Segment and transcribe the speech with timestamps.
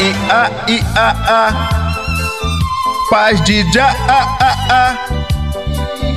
[0.00, 1.40] I a i a a.
[3.10, 4.96] Paz de já a a a.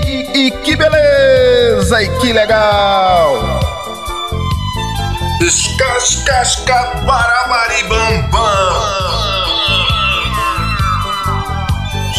[0.08, 3.60] E, e que beleza e que legal.
[5.42, 9.33] Escascasca para maribambam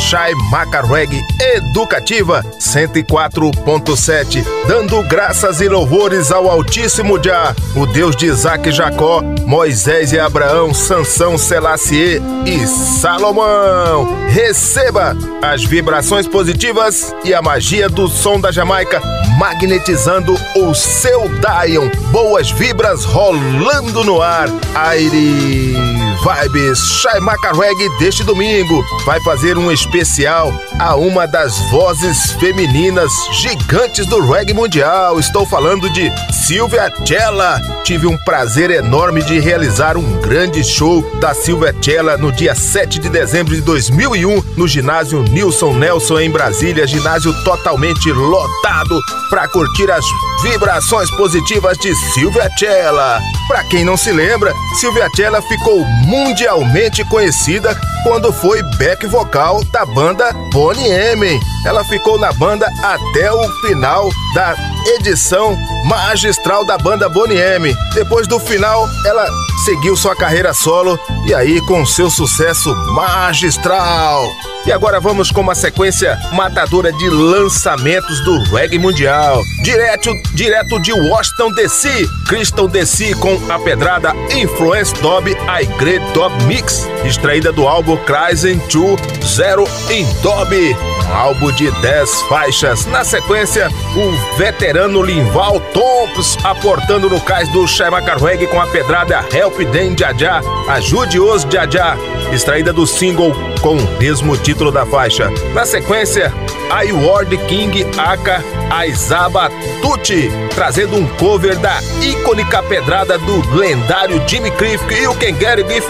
[0.04, 8.68] Chai Macarweg Educativa 104.7, dando graças e louvores ao Altíssimo Jah, o Deus de Isaac
[8.68, 14.06] e Jacó, Moisés e Abraão, Sansão, Selassie e Salomão.
[14.28, 19.00] Receba as vibrações positivas e a magia do som da Jamaica
[19.38, 21.88] magnetizando o seu Dion.
[22.12, 24.48] Boas vibras rolando no ar.
[24.74, 33.12] Aire Vibes Shai Macarweg deste domingo vai fazer um especial a uma das vozes femininas
[33.42, 35.20] gigantes do reggae mundial.
[35.20, 37.60] Estou falando de Silvia Cella.
[37.84, 43.00] Tive um prazer enorme de realizar um grande show da Silvia Cella no dia 7
[43.00, 48.98] de dezembro de 2001 no ginásio Nilson Nelson em Brasília, ginásio totalmente lotado
[49.28, 50.04] para curtir as
[50.42, 53.20] vibrações positivas de Silvia Cella.
[53.48, 55.84] Para quem não se lembra, Silvia Cella ficou
[56.14, 61.40] mundialmente conhecida quando foi back vocal da banda Bonnie M.
[61.66, 64.54] Ela ficou na banda até o final da
[64.96, 67.74] edição magistral da banda Bonnie M.
[67.94, 69.28] Depois do final, ela
[69.64, 74.24] seguiu sua carreira solo e aí com seu sucesso magistral.
[74.66, 79.42] E agora vamos com uma sequência matadora de lançamentos do reggae mundial.
[79.62, 81.88] Direto, direto de Washington DC,
[82.26, 88.58] Crystal DC com a pedrada Influence Dob I Great Dub Mix, extraída do álbum Crying
[88.68, 92.86] 2 Zero in Dob um álbum de 10 faixas.
[92.86, 99.24] Na sequência, o veterano Linval Tompos aportando no cais do Shaima Carweg com a pedrada
[99.32, 101.96] Help Them Jaja, Ajude os Jaja,
[102.32, 105.30] extraída do single com o mesmo título da faixa.
[105.52, 106.32] Na sequência,
[106.76, 109.48] I Ward King Aka Aizaba
[109.80, 115.60] Tucci, trazendo um cover da icônica pedrada do lendário Jimmy Cliff e o Can Get
[115.60, 115.88] It If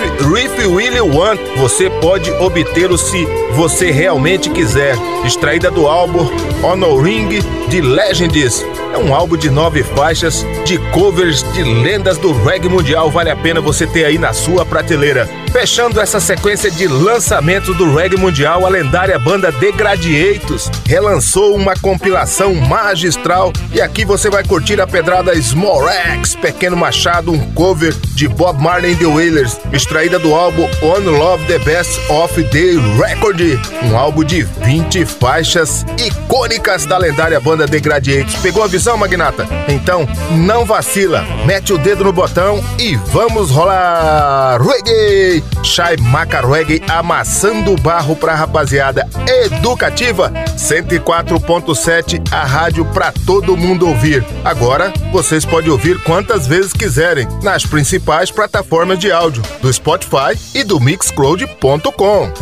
[0.59, 1.41] Really Want.
[1.57, 3.25] Você pode obtê-lo se
[3.55, 4.95] você realmente quiser.
[5.25, 6.29] Extraída do álbum
[6.63, 8.63] Honoring de Legends.
[8.93, 13.11] É um álbum de nove faixas de covers de lendas do reggae mundial.
[13.11, 15.29] Vale a pena você ter aí na sua prateleira.
[15.51, 21.75] Fechando essa sequência de lançamentos do reggae mundial, a lendária banda The Gradiatos relançou uma
[21.75, 27.95] compilação magistral e aqui você vai curtir a pedrada Small X, Pequeno Machado, um cover
[28.15, 32.75] de Bob Marley and The Wailers, extraída do álbum On Love The Best of the
[32.97, 33.41] Record,
[33.83, 38.37] um álbum de 20 faixas icônicas da lendária banda The Gradiatos.
[38.37, 39.47] Pegou a visão, Magnata?
[39.69, 45.43] Então, não vacila, mete o dedo no botão e vamos rolar reggae!
[45.63, 53.89] Shai Maca Reggae amassando o barro pra rapaziada educativa 104.7, a rádio pra todo mundo
[53.89, 54.25] ouvir.
[54.45, 60.65] Agora, vocês podem ouvir quantas vezes quiserem nas principais plataformas de áudio do Spotify e
[60.65, 62.33] do Mixcloud.com.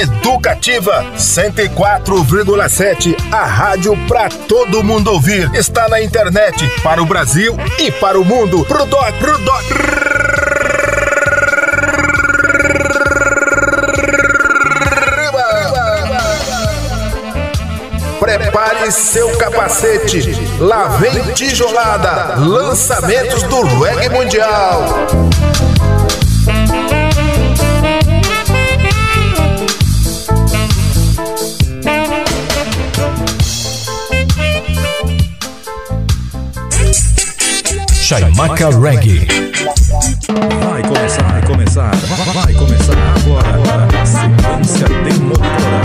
[0.00, 5.50] Educativa 104,7, a rádio pra todo mundo ouvir.
[5.54, 8.64] Está na internet para o Brasil e para o mundo.
[8.64, 10.13] Pro doc, pro doc.
[18.84, 20.20] Prepare seu capacete.
[20.58, 22.36] Lá vem tijolada.
[22.36, 25.06] Lançamentos do reggae mundial.
[38.02, 39.26] Chaimaca Reggae.
[40.70, 41.90] Vai começar, vai começar,
[42.34, 43.88] vai começar agora.
[44.02, 45.83] A sequência demolidora.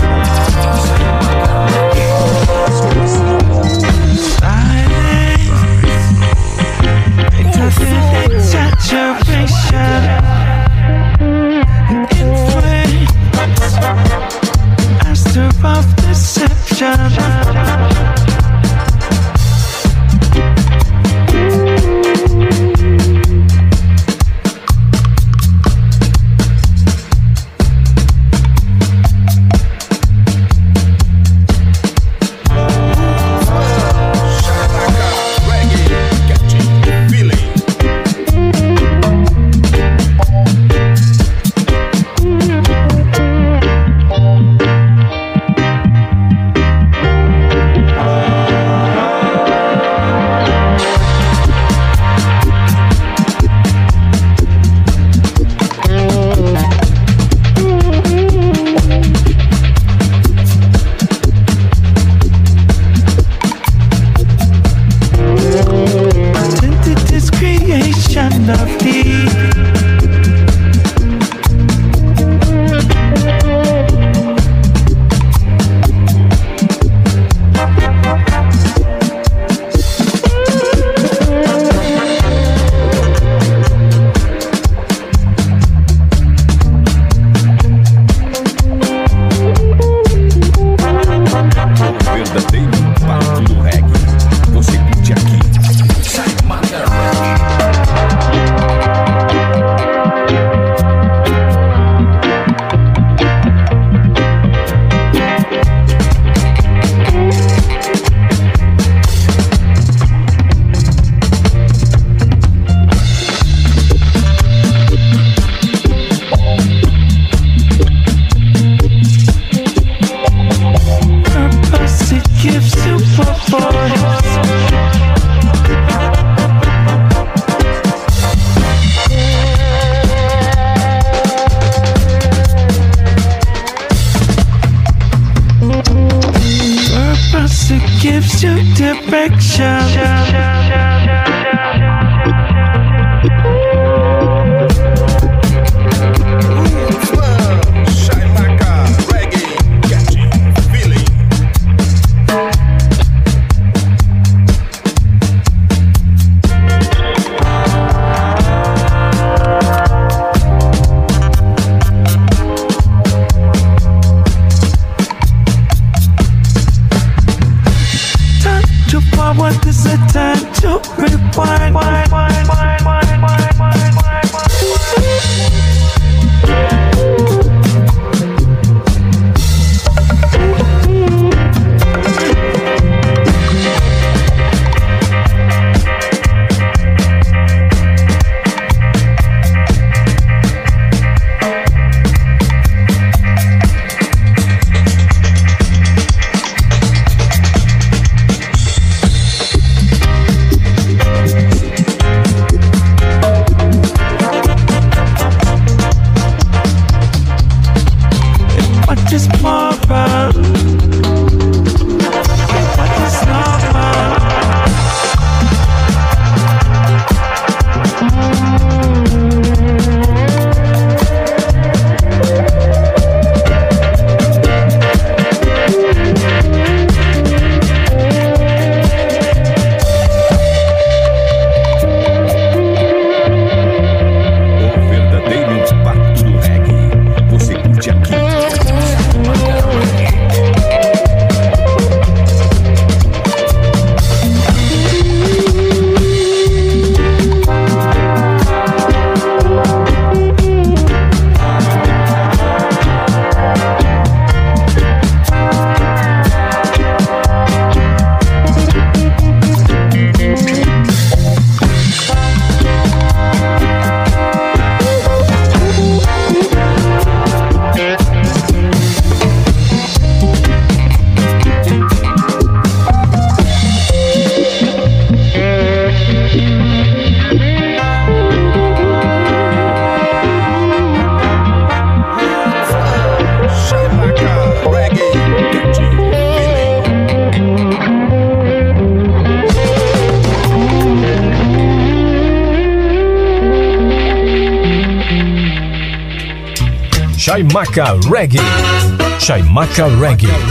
[299.50, 300.49] Chaimaca Reggae.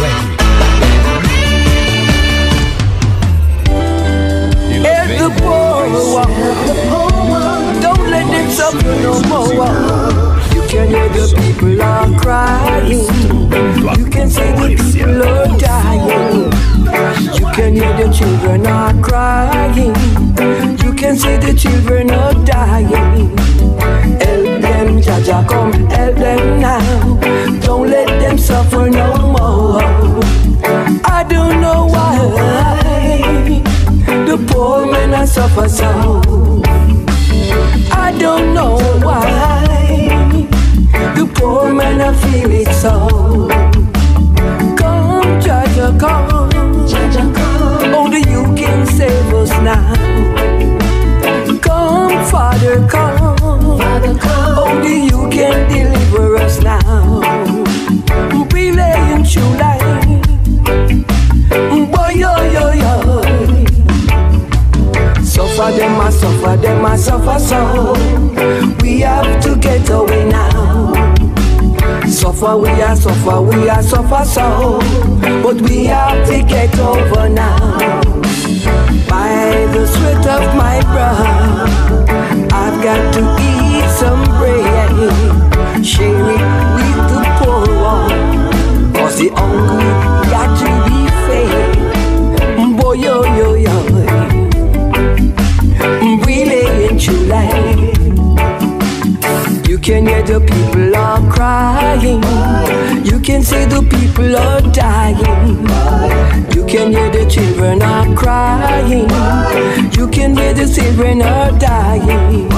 [111.39, 112.49] Are dying.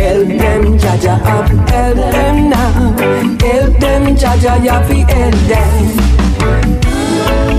[0.00, 2.96] Help them, Jaja, up, help them now.
[3.46, 7.49] Help them, Jaja, yafi, help them.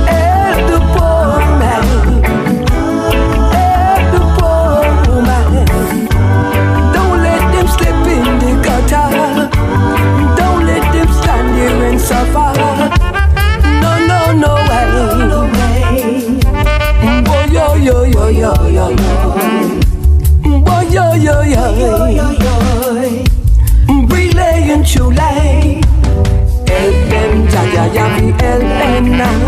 [28.52, 29.40] Help them now.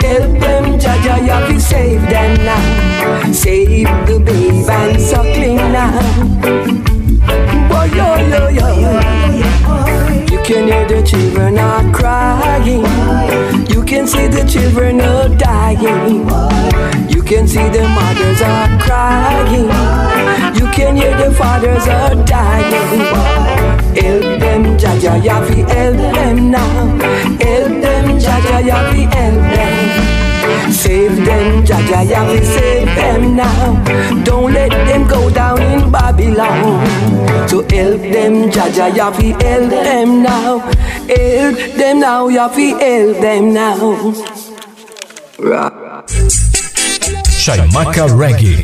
[0.00, 3.32] Help them, Jaja, Yavi, save them now.
[3.32, 5.92] Save the babe and suckling now.
[7.68, 8.68] Boy, yo, yo, yo.
[10.32, 12.84] You can hear the children are crying.
[13.68, 16.28] You can see the children are dying.
[17.10, 19.68] You can see the mothers are crying.
[20.58, 23.79] You can hear the fathers are dying.
[23.94, 26.86] Help them, Jaja, Yafi, help them now.
[27.40, 30.72] Help them, Jaja, Yafi, help them.
[30.72, 33.84] Save them, Jaja, Yafi, save them now.
[34.24, 36.86] Don't let them go down in Babylon.
[37.48, 40.58] So help them, Jaja, Yafi, help them now.
[40.58, 44.14] Help them now, Yafi, help them now.
[45.38, 45.72] Right.
[47.40, 48.62] Chaimaca Reggae.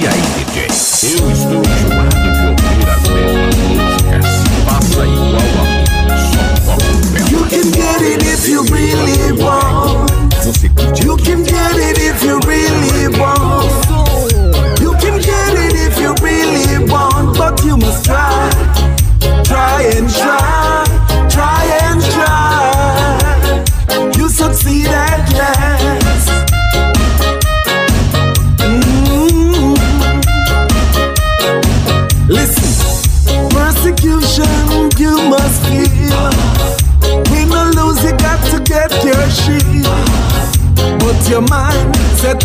[0.00, 0.66] E aí, DJ?
[1.20, 2.17] Eu estou enjoado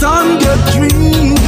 [0.03, 1.39] on your dreams.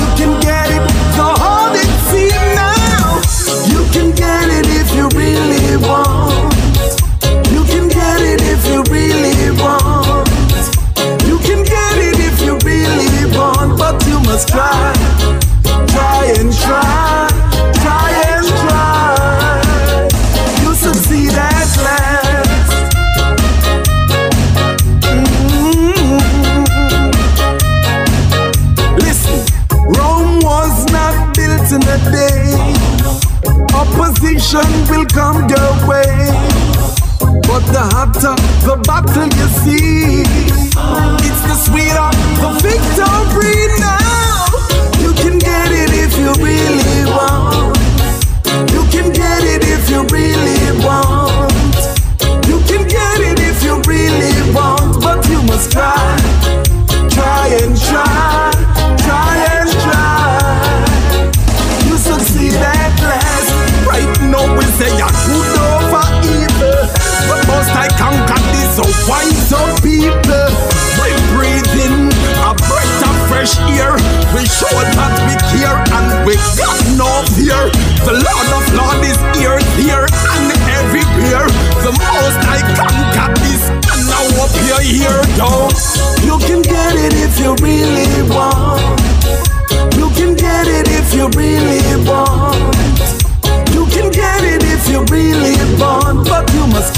[0.00, 0.82] You can get it,
[1.16, 3.20] so hold it, see now.
[3.68, 6.54] You can get it if you really want.
[7.52, 10.28] You can get it if you really want.
[11.28, 14.48] You can get it if you really want, but you must.
[14.48, 14.87] Try
[37.78, 38.34] the hotter
[38.66, 40.22] the battle you see,
[41.26, 42.10] it's the sweeter
[42.42, 43.27] the victory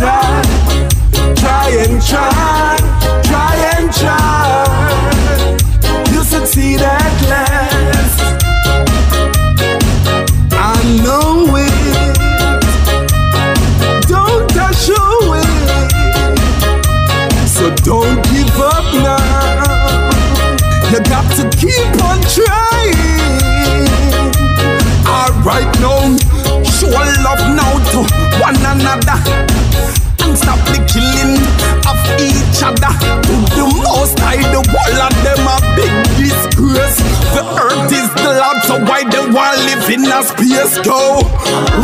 [0.00, 0.42] try,
[1.36, 2.69] try and try.
[40.04, 41.20] inner space go.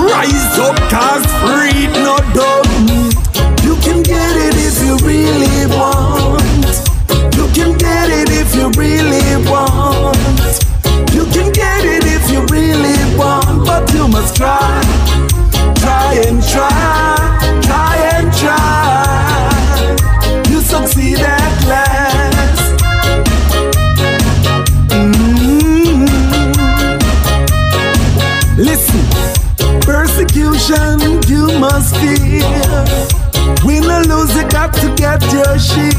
[0.09, 2.67] Rise up, cause free no dog.
[3.65, 6.67] You can get it if you really want.
[7.37, 10.17] You can get it if you really want.
[11.15, 14.81] You can get it if you really want, but you must try,
[15.77, 17.36] try and try.
[35.57, 35.97] worship.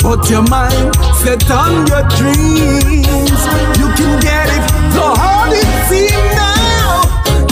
[0.00, 3.40] Put your mind set on your dreams.
[3.78, 7.02] You can get it, the hard it seems now.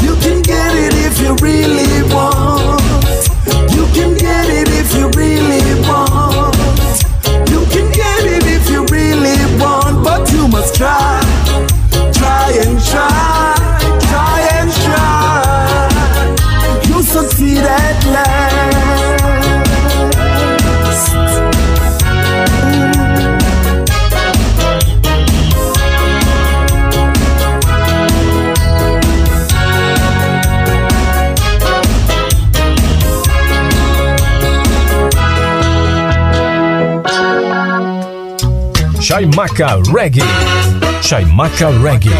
[0.02, 1.91] You can get it if you really
[39.32, 40.22] Chaimaca Reggae.
[41.00, 42.10] Chaimaca Reggae.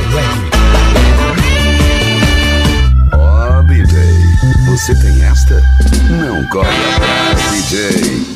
[3.12, 3.98] Oh, BJ,
[4.64, 5.62] você tem esta?
[6.08, 8.31] Não corre atrás, DJ.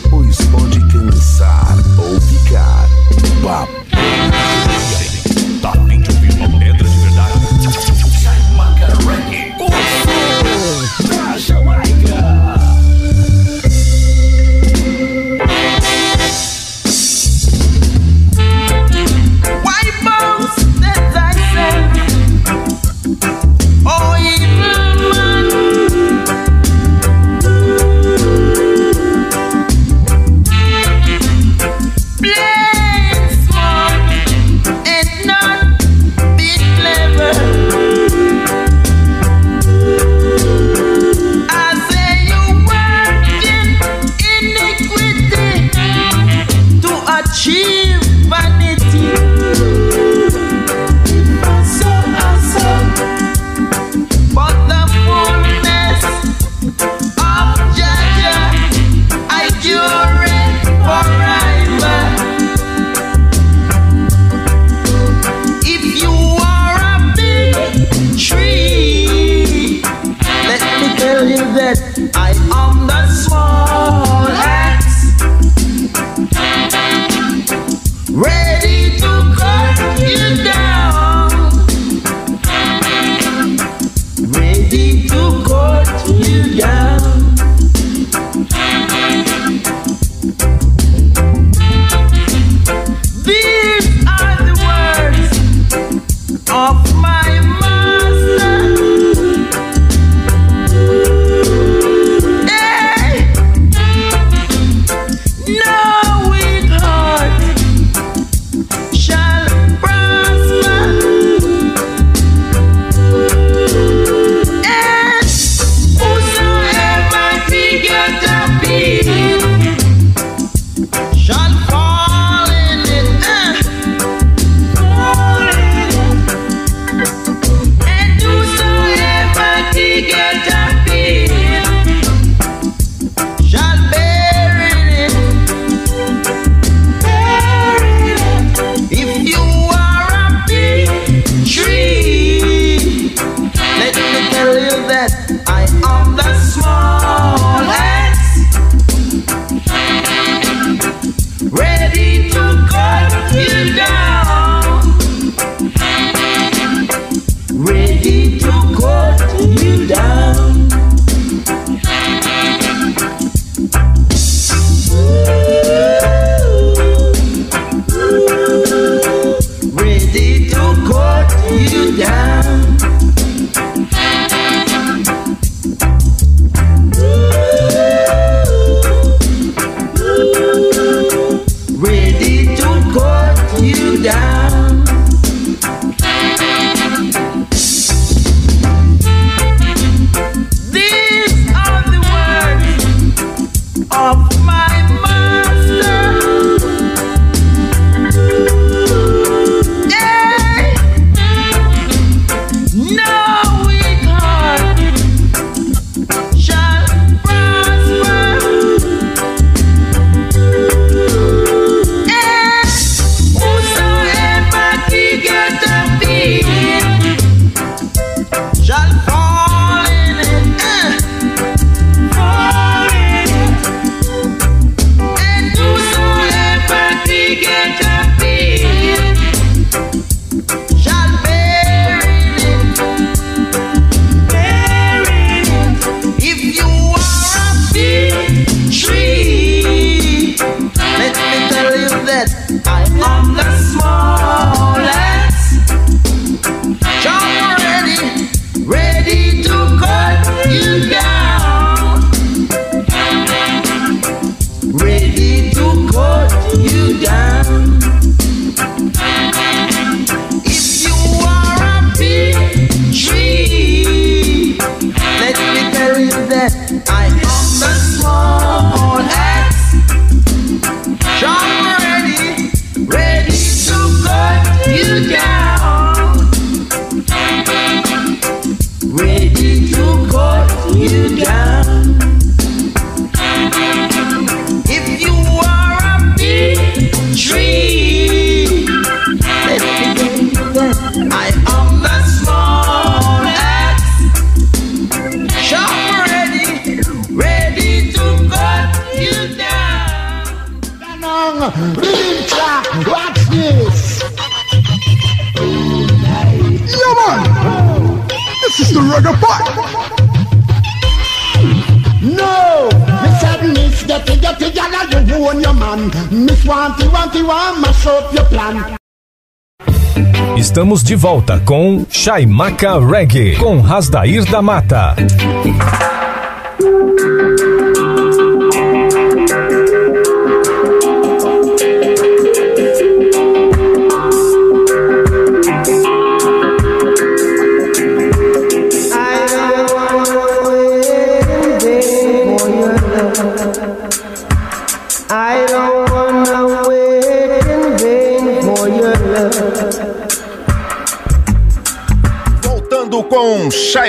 [322.07, 324.95] Chaimaca Reggae, com Rasdair da Mata.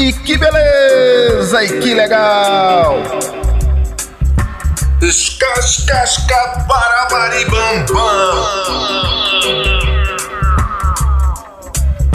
[0.00, 3.02] E, que beleza, e que legal!
[5.02, 7.84] Escascasca barabaribam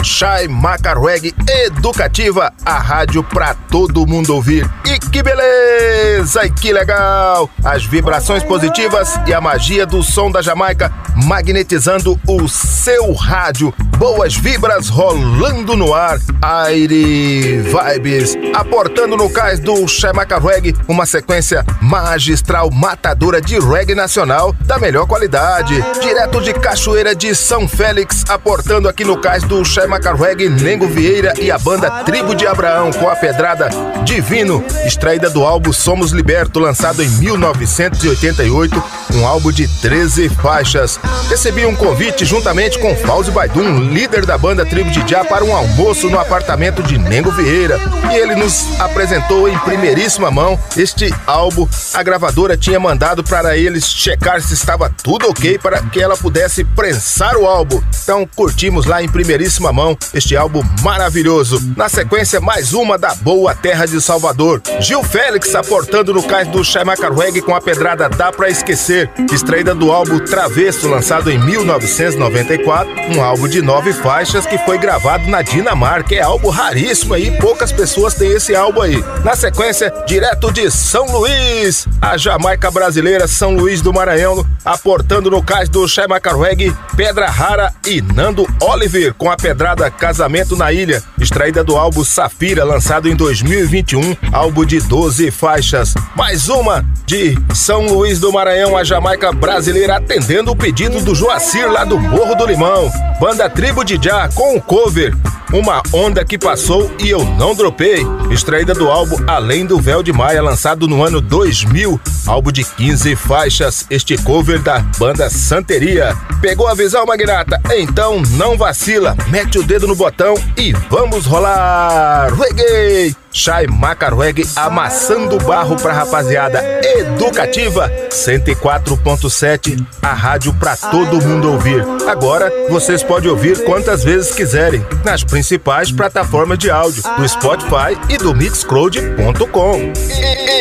[0.02, 4.68] Chai Macarweg Educativa, a rádio pra todo mundo ouvir.
[4.84, 6.46] E que beleza!
[6.46, 7.50] E que legal!
[7.64, 10.92] As vibrações positivas e a magia do som da Jamaica
[11.24, 13.74] magnetizando o seu rádio.
[13.98, 16.18] Boas vibras rolando no ar.
[16.42, 24.52] Aire Vibes aportando no cais do Chamaca Reggae uma sequência magistral matadora de reggae nacional
[24.66, 25.74] da melhor qualidade.
[26.00, 31.32] Direto de Cachoeira de São Félix, aportando aqui no cais do Chamaca Reggae Nengo Vieira
[31.40, 33.70] e a banda Tribo de Abraão com a pedrada
[34.04, 41.00] Divino, extraída do álbum Somos Liberto, lançado em 1988, um álbum de 13 faixas.
[41.28, 45.56] Recebi um convite juntamente com Fauzi Baidum, líder da banda Tribo de Já, para um
[45.56, 47.80] almoço no apartamento de Nengo Vieira.
[48.12, 51.66] E ele nos apresentou em primeiríssima mão este álbum.
[51.92, 56.64] A gravadora tinha mandado para eles checar se estava tudo ok para que ela pudesse
[56.64, 57.82] prensar o álbum.
[58.02, 61.74] Então curtimos lá em primeiríssima mão este álbum maravilhoso.
[61.76, 64.62] Na sequência, mais uma da boa terra de Salvador.
[64.80, 69.74] Gil Félix aportando no cais do Chamaca Reggae com a pedrada Dá Pra Esquecer, extraída
[69.74, 75.42] do álbum Travesso, lançado em 1994, um álbum de nove faixas que foi gravado na
[75.42, 76.14] Dinamarca.
[76.14, 79.04] É álbum raríssimo aí, poucas pessoas têm esse álbum aí.
[79.22, 85.42] Na sequência, direto de São Luís, a Jamaica brasileira São Luís do Maranhão, aportando no
[85.42, 91.02] cais do Chamaca Reggae, Pedra Rara e Nando Oliver com a pedrada Casamento na Ilha,
[91.18, 95.92] extraída do álbum Safira, lançado em 2021, álbum de 12 faixas.
[96.14, 101.70] Mais uma de São Luís do Maranhão, a Jamaica brasileira atendendo o pedido do Joacir
[101.70, 102.90] lá do Morro do Limão.
[103.20, 105.16] Banda Tribo de Já com o cover
[105.52, 110.12] Uma Onda que Passou e Eu Não Dropei, extraída do álbum Além do Véu de
[110.12, 116.16] Maia, lançado no ano 2000, álbum de 15 faixas, este cover da banda Santeria.
[116.40, 117.60] Pegou a visão, Magnata?
[117.76, 122.32] Então não vacila, mete o dedo no botão e vamos rolar!
[122.34, 123.25] Reggae!
[123.36, 131.84] Shai Macarweg amassando barro pra rapaziada educativa 104.7, a rádio pra todo mundo ouvir.
[132.08, 138.16] Agora vocês podem ouvir quantas vezes quiserem nas principais plataformas de áudio do Spotify e
[138.16, 139.92] do Mixcloud.com.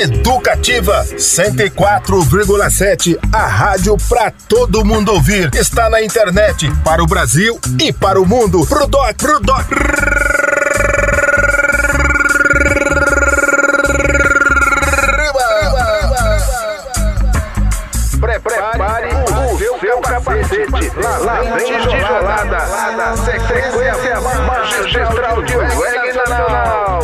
[0.01, 5.49] Educativa 104,7, a rádio pra todo mundo ouvir.
[5.55, 8.67] Está na internet para o Brasil e para o mundo.
[8.67, 9.65] Pro doc, pro doc.
[20.57, 20.99] Capacete.
[20.99, 23.17] Lá, lá vem tijolada.
[23.17, 26.99] Sequência magistral de reggae nacional.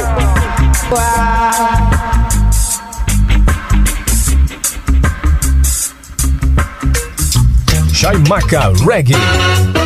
[7.93, 9.15] Chaimaca Reggae.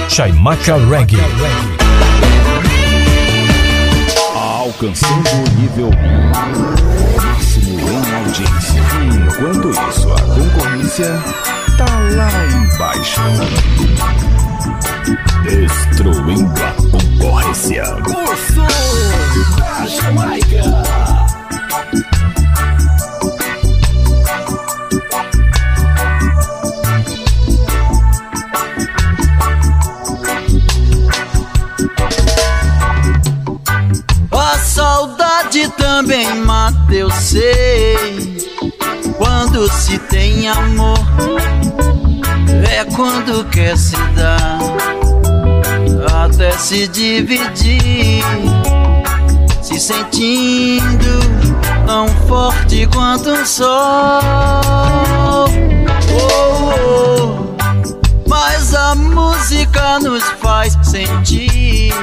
[0.10, 1.18] Chaimaca Reggae.
[4.34, 5.90] Alcançando o nível
[7.22, 8.82] máximo em audiência.
[9.12, 11.86] Enquanto isso, a concorrência tá
[12.16, 13.22] lá embaixo.
[15.44, 17.84] Destruindo a concorrência.
[17.84, 18.68] O som
[19.60, 21.05] da Jamaica.
[43.26, 44.60] Quando quer se dar,
[46.24, 48.24] até se dividir,
[49.64, 51.20] se sentindo
[51.88, 53.66] tão forte quanto um sol.
[56.14, 56.36] Oh,
[56.88, 57.56] oh.
[58.28, 61.94] Mas a música nos faz sentir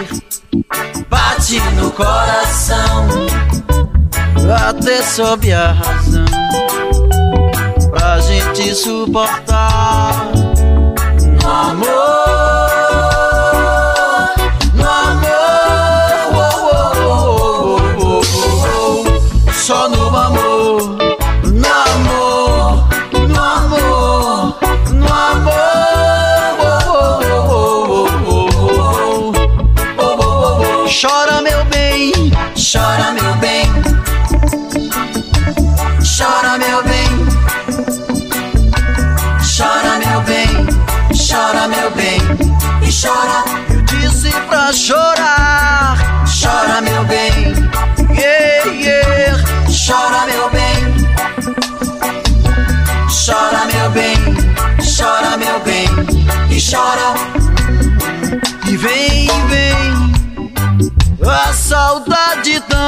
[1.08, 3.06] bate no coração,
[4.68, 6.24] até sob a razão,
[7.92, 10.31] pra gente suportar
[11.62, 12.11] amor,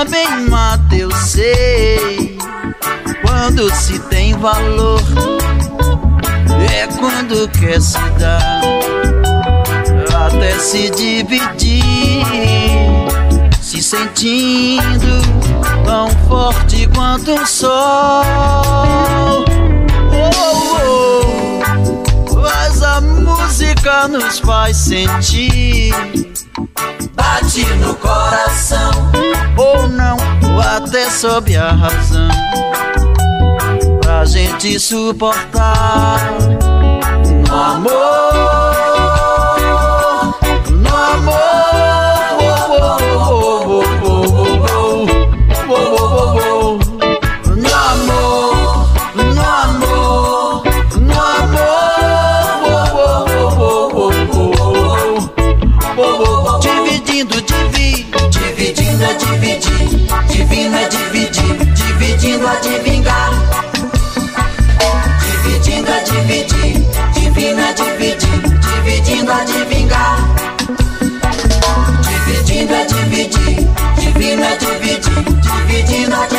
[0.04, 2.36] também mata, eu sei.
[3.22, 5.00] Quando se tem valor,
[6.70, 8.60] é quando quer se dar,
[10.26, 12.22] até se dividir,
[13.60, 15.22] se sentindo
[15.84, 18.24] tão forte quanto um sol.
[20.12, 20.34] Oh,
[22.30, 22.40] oh.
[22.42, 26.33] Mas a música nos faz sentir
[27.14, 28.90] bate no coração.
[29.56, 30.16] Ou não,
[30.52, 32.28] ou até sob a razão.
[34.00, 36.18] Pra gente suportar
[37.48, 38.33] no amor,
[59.04, 59.88] é dividir,
[60.28, 63.30] divino é dividir, dividindo é divingar.
[65.20, 70.16] Dividindo é dividir, divino é dividir, dividindo é divingar.
[72.02, 76.33] Dividindo é dividir, divino é dividir, dividindo é divingar.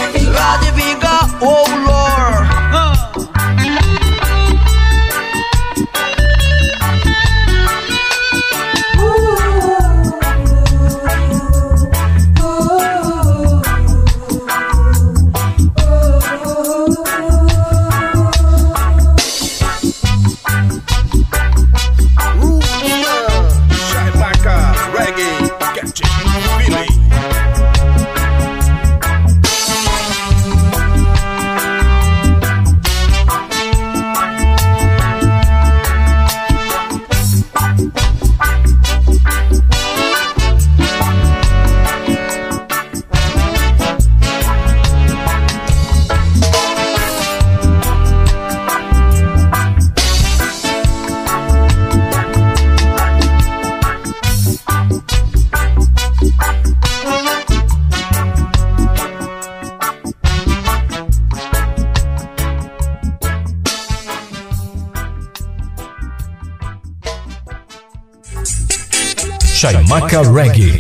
[69.72, 70.80] Chaimaca Reggae.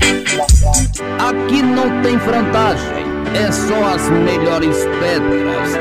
[1.17, 5.74] Aqui não tem frontagem, é só as melhores pedras.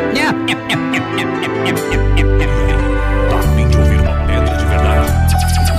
[3.28, 5.12] Tá afim de ouvir uma pedra de verdade?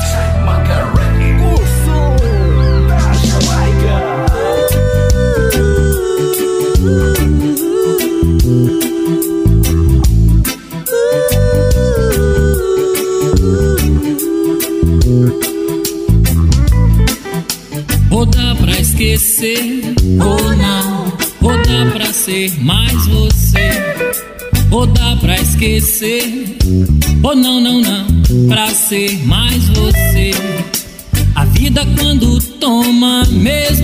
[0.07, 1.33] Chaimaca Reggae.
[1.41, 2.15] O som
[2.88, 3.95] da Jamaica.
[19.15, 19.95] esquecer.
[20.19, 21.06] Ou não,
[21.41, 23.69] ou dá pra ser mais você,
[24.69, 26.58] ou dá pra esquecer,
[27.23, 28.06] ou não, não, não,
[28.47, 30.32] pra ser mais você.
[31.34, 33.74] A vida quando toma mesmo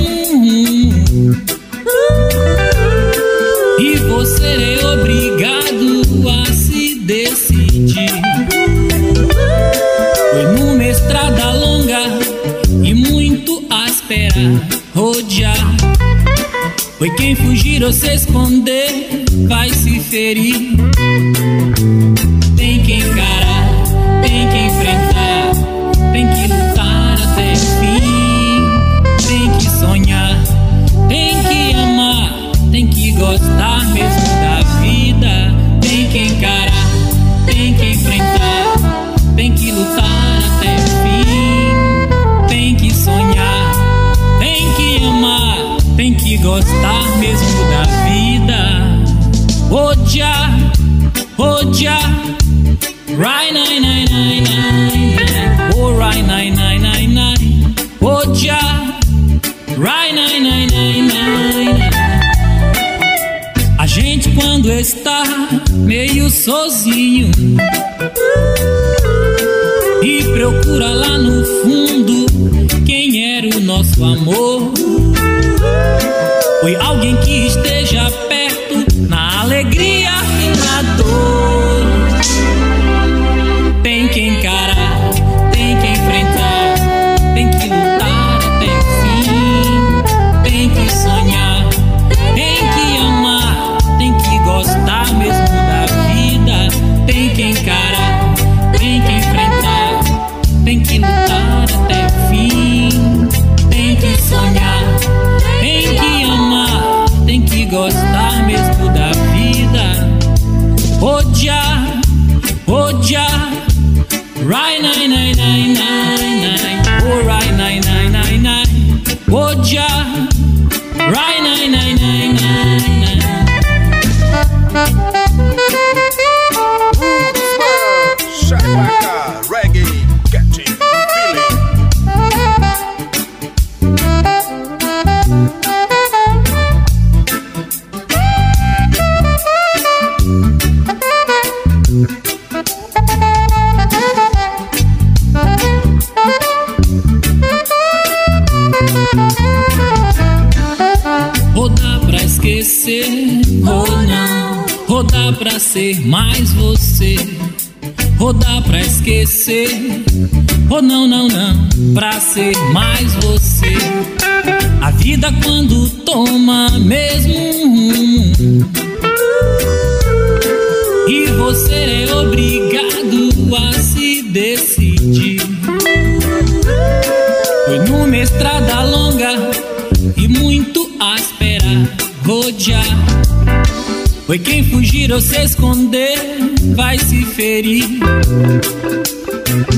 [186.74, 187.86] vai se ferir.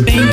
[0.05, 0.32] Tem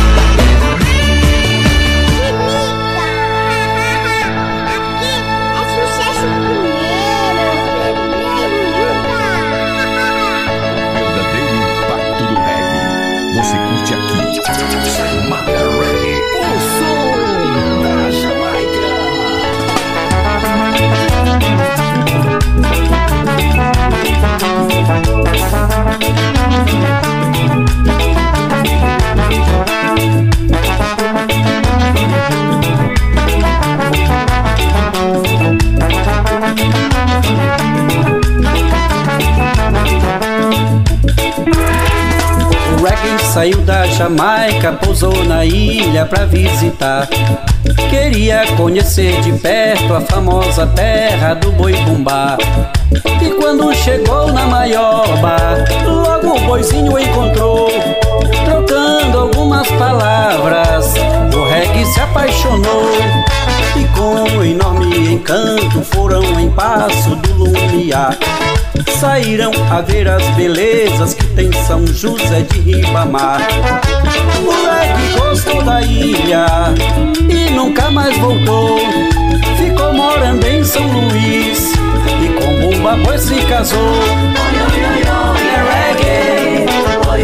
[43.31, 47.07] Saiu da Jamaica, pousou na ilha pra visitar.
[47.89, 52.37] Queria conhecer de perto a famosa terra do boi bumbá.
[53.21, 55.37] E quando chegou na maioba,
[55.85, 57.69] logo o boizinho encontrou.
[58.43, 60.93] Trocando algumas palavras,
[61.33, 62.91] o reggae se apaixonou.
[63.77, 68.17] E com enorme encanto foram em passo do lumiar.
[69.01, 73.41] Saíram a ver as belezas que tem São José de Ribamar.
[73.41, 76.45] Reggae gostou da ilha
[77.27, 78.77] e nunca mais voltou.
[79.57, 81.73] Ficou morando em São Luís
[82.23, 83.79] e com Bumba Boi se casou.
[85.47, 87.21] É reggae, é boi,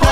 [0.00, 0.07] é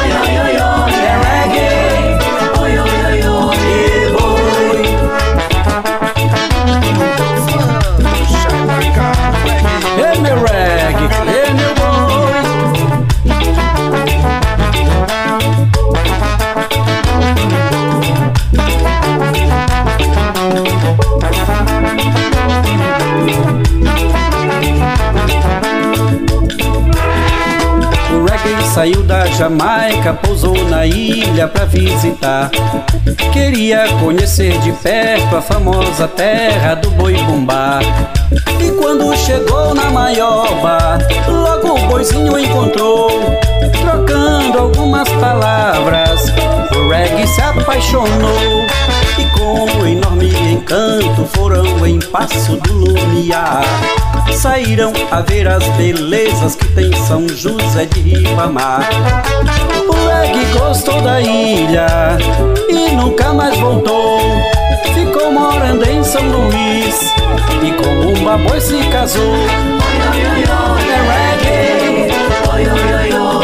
[28.77, 32.51] saiu da Jamaica, pousou na ilha pra visitar.
[33.33, 37.79] Queria conhecer de perto a famosa terra do boi bumbá.
[38.61, 43.09] E quando chegou na maioba, logo o boizinho encontrou.
[43.81, 46.27] Trocando algumas palavras,
[46.77, 48.67] o reggae se apaixonou.
[49.47, 53.63] Com enorme encanto foram em passo do lumiar.
[54.33, 58.89] Saíram a ver as belezas que tem São José de Ribamar.
[59.89, 62.19] O reggae gostou da ilha
[62.69, 64.21] e nunca mais voltou.
[64.93, 67.15] Ficou morando em São Luís
[67.63, 69.33] e com uma boi se casou.
[70.89, 71.03] É
[71.39, 73.36] reggae, é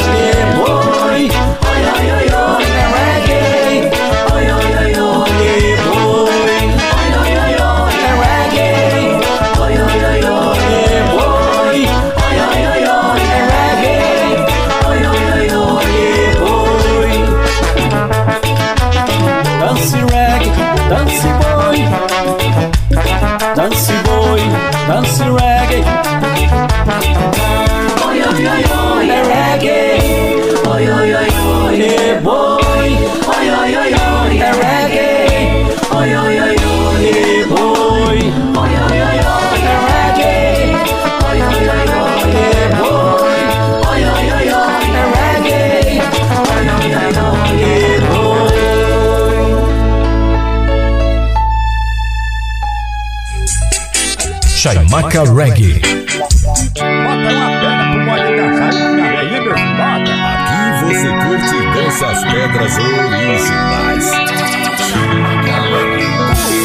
[54.93, 55.81] Chaimaca Reggae.
[56.19, 58.77] Bota uma perna pro modo engraçado,
[59.17, 60.13] aí, meu bota.
[60.29, 64.07] Aqui você curte e dança as pedras originais.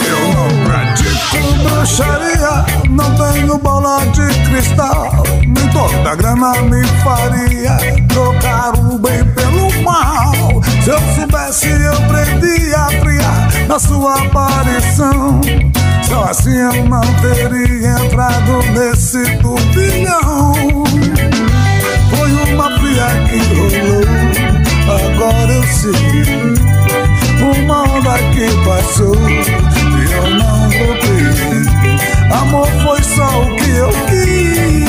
[0.09, 0.19] Eu
[0.65, 2.53] pratico bruxaria,
[2.89, 5.23] não tenho bola de cristal.
[5.45, 7.78] Nem toda grana me faria
[8.09, 10.34] trocar o bem pelo mal.
[10.84, 15.39] Se eu soubesse, eu prendia a friar na sua aparição.
[16.08, 20.53] Sozinho eu não teria entrado nesse turbilhão.
[22.10, 24.05] Foi uma fria que rolou,
[24.88, 26.78] agora eu sei.
[27.41, 31.28] Uma onda que passou e eu não voltei
[32.32, 34.88] Amor foi só o que eu quis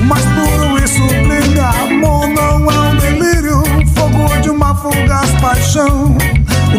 [0.00, 3.62] Mas tudo isso brilha, amor não é um delírio.
[3.94, 6.16] Fogo de uma fugaz paixão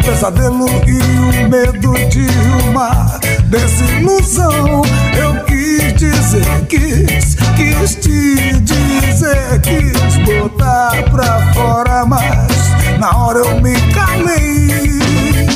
[0.01, 2.27] pesadelo e o medo de
[2.69, 4.81] uma desilusão.
[5.17, 13.61] Eu quis dizer, quis, quis te dizer, quis botar pra fora, mas na hora eu
[13.61, 15.47] me calei.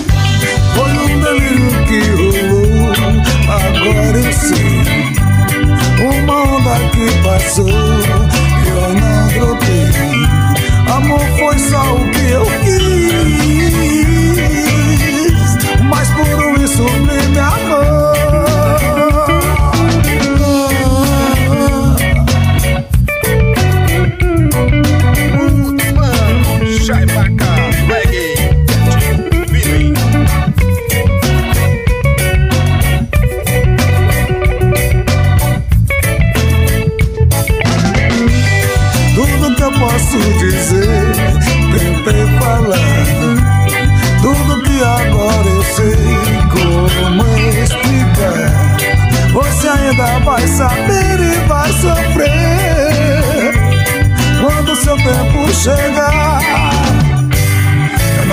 [0.76, 2.92] Foi um delírio que rolou,
[3.50, 4.82] agora eu sei.
[6.02, 9.92] Uma onda que passou, eu não dropei.
[10.92, 12.70] Amor foi só o que eu quis,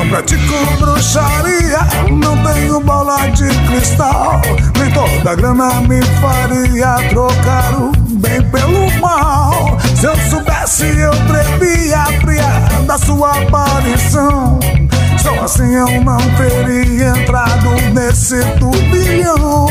[0.08, 1.80] pratico bruxaria,
[2.10, 4.40] não tenho bola de cristal.
[4.78, 9.78] Nem toda grana me faria trocar o bem pelo mal.
[9.96, 14.58] Se eu soubesse, eu tremia fria da sua aparição.
[15.18, 19.66] Só assim eu não teria entrado nesse turbilhão.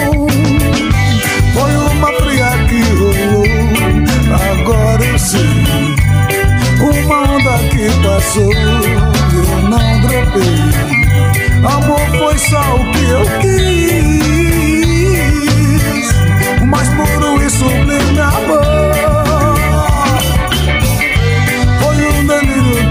[1.54, 3.46] Foi uma fria que rolou,
[4.52, 5.68] agora eu sei.
[6.80, 8.54] Uma onda que passou,
[11.66, 14.18] Amor foi só o que eu quis,
[16.68, 18.88] mas por isso me amor.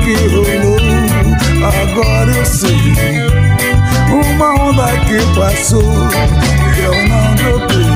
[0.07, 0.79] que rolou,
[1.67, 2.95] agora eu sei.
[4.09, 7.91] Uma onda que passou, eu não dropei.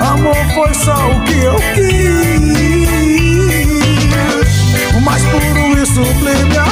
[0.00, 2.88] Amor foi só o que eu quis,
[5.04, 6.71] mas por isso me amor.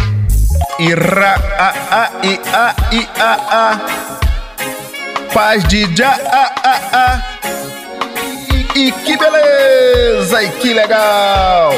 [0.81, 3.79] Ira, a, a, i, a, i, a, a.
[5.31, 7.21] Paz de já, a, a, a.
[8.75, 11.71] E, e que beleza, e que legal.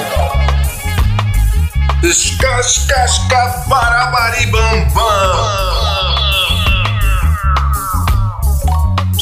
[2.01, 5.92] Escascasca, barabaribam, bam.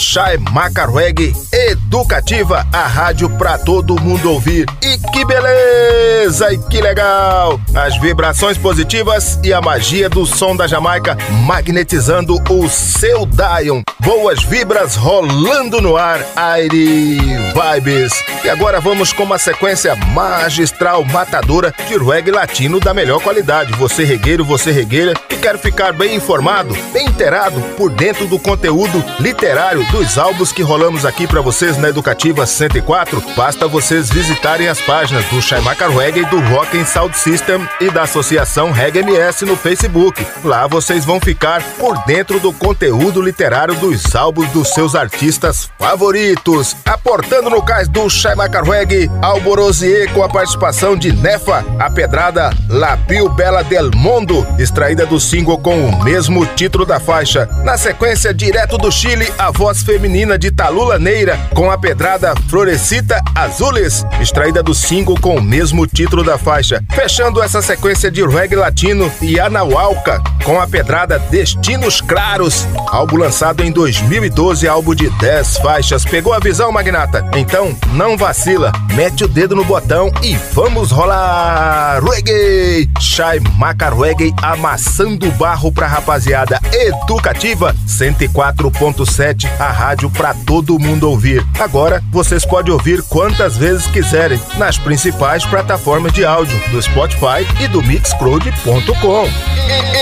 [0.01, 4.65] Chai Macarweg Educativa, a rádio pra todo mundo ouvir.
[4.81, 6.51] E que beleza!
[6.51, 7.61] E que legal!
[7.75, 13.83] As vibrações positivas e a magia do som da Jamaica magnetizando o seu Dion.
[13.99, 17.19] Boas vibras rolando no ar, Aire
[17.53, 18.11] Vibes.
[18.43, 23.71] E agora vamos com uma sequência magistral, matadora de reggae latino da melhor qualidade.
[23.73, 29.03] Você regueiro, você regueira, que quer ficar bem informado, bem inteirado por dentro do conteúdo
[29.19, 34.79] literário dos álbuns que rolamos aqui para vocês na Educativa 104, basta vocês visitarem as
[34.79, 39.57] páginas do Shaimaka Reggae, do Rock and Sound System e da Associação Reggae MS no
[39.57, 40.25] Facebook.
[40.45, 46.75] Lá vocês vão ficar por dentro do conteúdo literário dos álbuns dos seus artistas favoritos.
[46.85, 52.95] Aportando no cais do Shaimaka Reggae, Alborosier com a participação de Nefa, a pedrada La
[52.95, 57.45] Pio Bela del Mundo, extraída do single com o mesmo título da faixa.
[57.65, 63.21] Na sequência, direto do Chile, a voz feminina de Talula Neira com a pedrada Florecita
[63.33, 66.83] Azules, extraída do single com o mesmo título da faixa.
[66.93, 73.63] Fechando essa sequência de reggae latino e Anaualca com a pedrada Destinos Claros, álbum lançado
[73.63, 76.03] em 2012, álbum de 10 faixas.
[76.03, 77.25] Pegou a visão, Magnata?
[77.37, 82.89] Então não vacila, mete o dedo no botão e vamos rolar reggae!
[82.99, 91.45] Shai Maca Reggae amassando barro pra rapaziada educativa 104.7, a rádio pra todo mundo ouvir.
[91.59, 97.67] Agora vocês podem ouvir quantas vezes quiserem nas principais plataformas de áudio do Spotify e
[97.67, 99.29] do Mixcloud.com.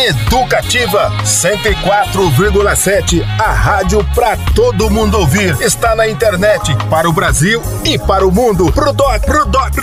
[0.08, 5.60] Educativa 104,7, a rádio pra todo mundo ouvir.
[5.62, 8.72] Está na internet para o Brasil e para o mundo.
[8.72, 9.74] Pro doc, pro doc.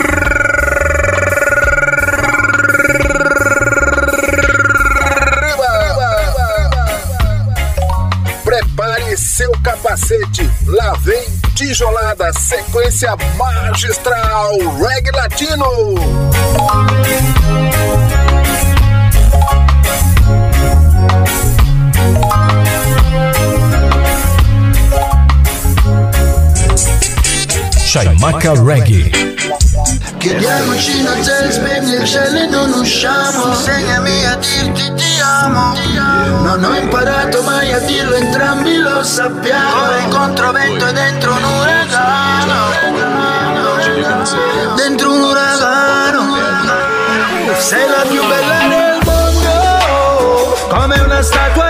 [9.97, 11.25] Seu capacete, lá vem
[11.55, 15.95] tijolada, sequência magistral, reggae latino.
[27.85, 29.26] Chaimaca Reggae.
[30.17, 33.47] Chiediamoci una te spegni il cielo e non usciamo.
[33.47, 35.75] Insegnami a dirti ti amo.
[36.41, 39.85] Non ho imparato mai a dirlo, entrambi lo sappiamo.
[39.85, 42.55] Come controvento e dentro un uragano.
[44.75, 46.35] Dentro un uragano.
[47.59, 51.66] Sei la più bella del mondo Come una statua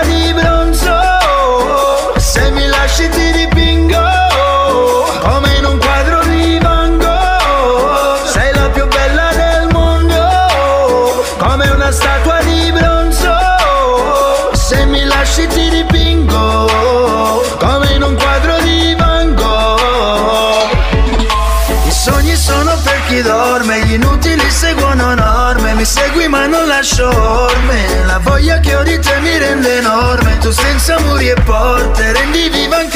[26.78, 30.38] lascio orme La voglia che ho di te mi rende enorme.
[30.38, 32.87] Tu senza muri e porte Rendi viva anche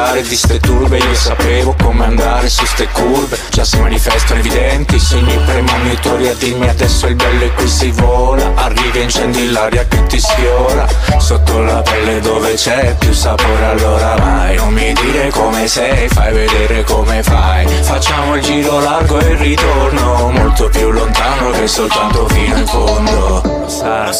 [0.00, 3.38] dare di ste turbe Io sapevo come andare su ste curve.
[3.50, 8.50] Già si manifestano evidenti segni premonitori a dirmi adesso il bello è qui si vola.
[8.54, 10.86] Arrivi e incendi l'aria che ti sfiora.
[11.18, 16.32] Sotto la pelle dove c'è più sapore allora vai Non mi dire come sei, fai
[16.32, 17.66] vedere come fai.
[17.82, 23.42] Facciamo il giro largo e il ritorno Molto più lontano che soltanto fino in fondo.
[23.44, 24.14] Lo sai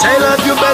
[0.00, 0.69] Sei la più bella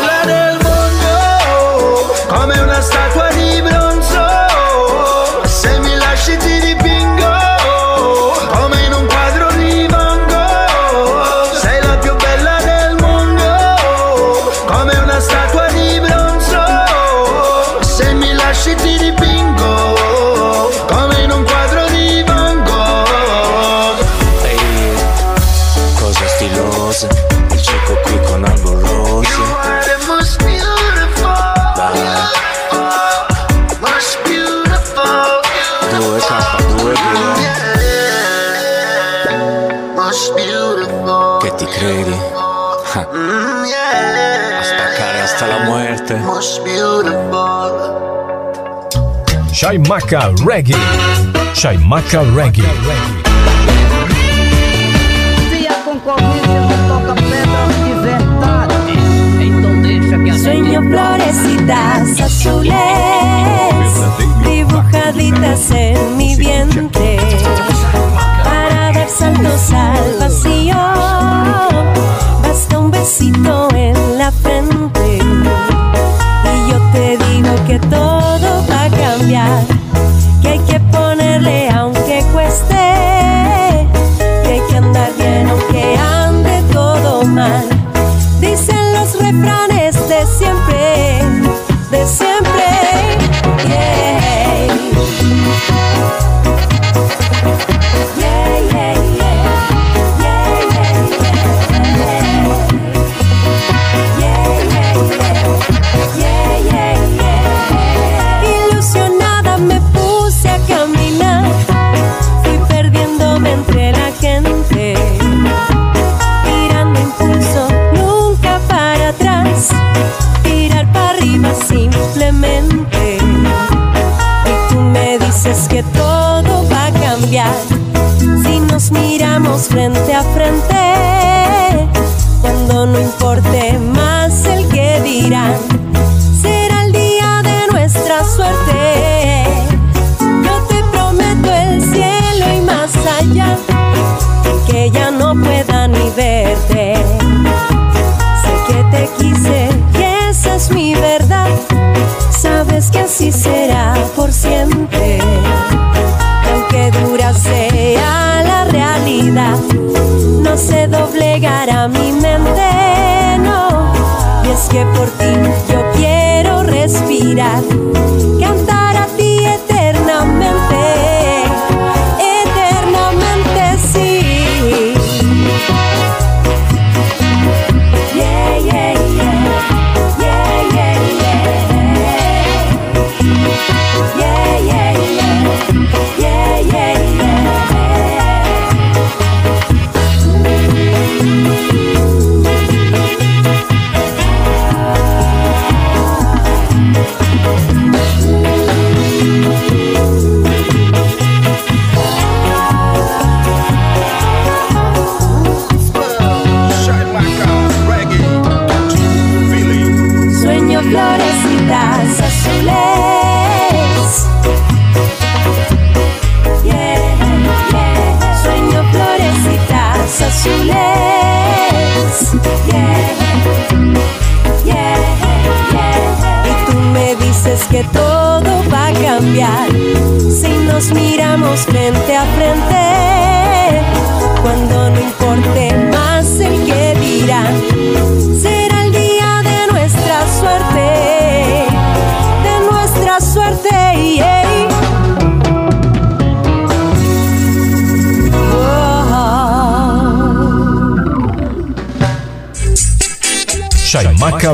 [59.41, 62.75] então deixa que a Sueño florecitas azules
[64.45, 67.19] dibujaditas en mi vientre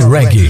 [0.01, 0.41] Reggae.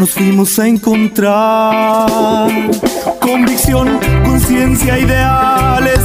[0.00, 2.48] Nos fuimos a encontrar.
[3.20, 6.00] Convicción, conciencia, ideales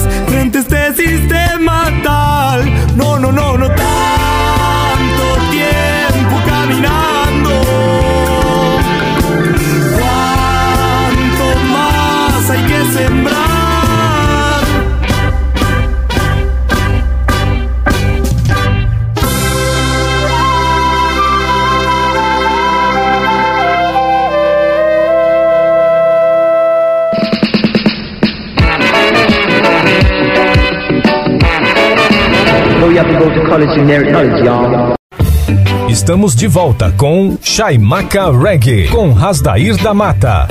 [33.55, 34.95] college knowledge, y'all.
[35.89, 40.45] Estamos de volta com Chaimaca Reggae, com Rasdair da Mata.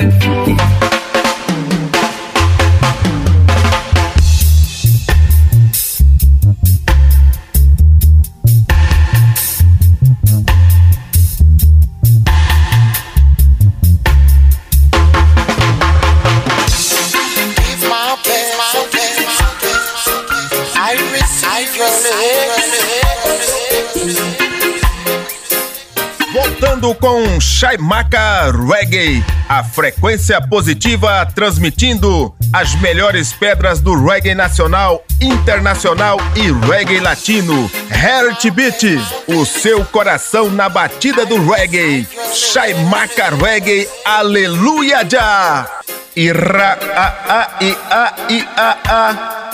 [28.85, 37.69] Reggae, a frequência positiva transmitindo as melhores pedras do reggae nacional, internacional e reggae latino.
[37.89, 42.07] Heartbeat, o seu coração na batida do reggae.
[42.31, 45.67] Chaimaca Reggae, aleluia já!
[46.15, 49.51] Ira a a i a i a a.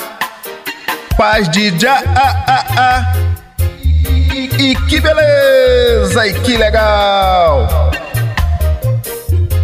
[1.17, 3.13] Paz de já a a a.
[4.35, 6.27] E, e que beleza!
[6.27, 7.90] E que legal!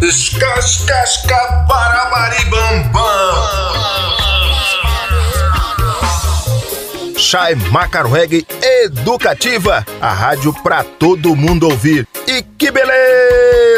[0.00, 3.02] Escascasca barabaribambam.
[7.16, 8.46] Chai Macaro Reggae
[8.84, 12.06] Educativa, a rádio pra todo mundo ouvir.
[12.28, 13.17] E que beleza!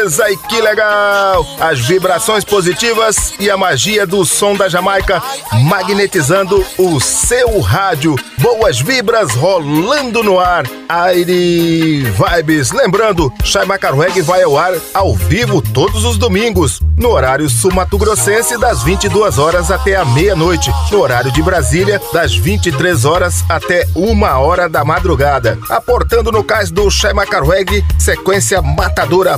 [0.03, 1.45] E que legal!
[1.59, 5.21] As vibrações positivas e a magia do som da Jamaica
[5.65, 8.15] magnetizando o seu rádio.
[8.39, 10.65] Boas vibras rolando no ar.
[10.89, 12.71] Aire Vibes.
[12.71, 18.57] Lembrando, Chai Macaro Reggae vai ao ar ao vivo todos os domingos, no horário sul-mato-grossense,
[18.57, 20.69] das 22 horas até a meia-noite.
[20.91, 25.57] No horário de Brasília, das 23 horas até uma hora da madrugada.
[25.69, 29.37] Aportando no cais do Chai Macaro Reggae, sequência matadora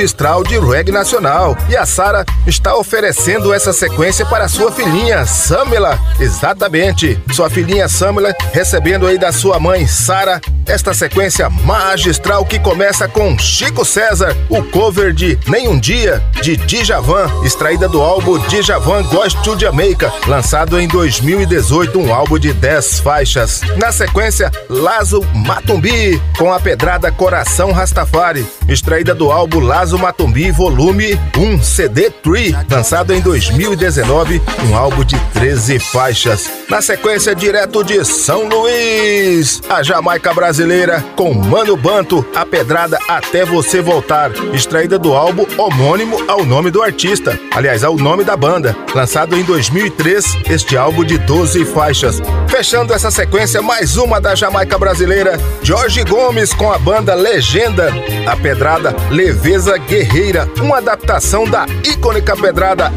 [0.00, 1.54] magistral de reggae nacional.
[1.68, 5.98] E a Sara está oferecendo essa sequência para sua filhinha, Samela.
[6.18, 7.20] Exatamente.
[7.34, 13.38] Sua filhinha Samela recebendo aí da sua mãe, Sara, esta sequência magistral que começa com
[13.38, 19.34] Chico César, o cover de Nem Um Dia, de Djavan, extraída do álbum Djavan Goes
[19.34, 23.60] to Jamaica, lançado em 2018, um álbum de 10 faixas.
[23.76, 31.18] Na sequência, Lazo Matumbi, com a pedrada Coração Rastafari, extraída do álbum Lazo Matumbi Volume
[31.36, 36.50] 1 CD 3, lançado em 2019, um álbum de 13 faixas.
[36.68, 43.44] Na sequência, direto de São Luís, a Jamaica brasileira com Mano Banto, a pedrada Até
[43.44, 48.76] Você Voltar, extraída do álbum homônimo ao nome do artista, aliás, ao nome da banda,
[48.94, 52.20] lançado em 2003, este álbum de 12 faixas.
[52.46, 57.92] Fechando essa sequência, mais uma da Jamaica brasileira, Jorge Gomes com a banda Legenda,
[58.26, 62.92] a pedrada Leveza Guerreira, uma adaptação da icônica pedrada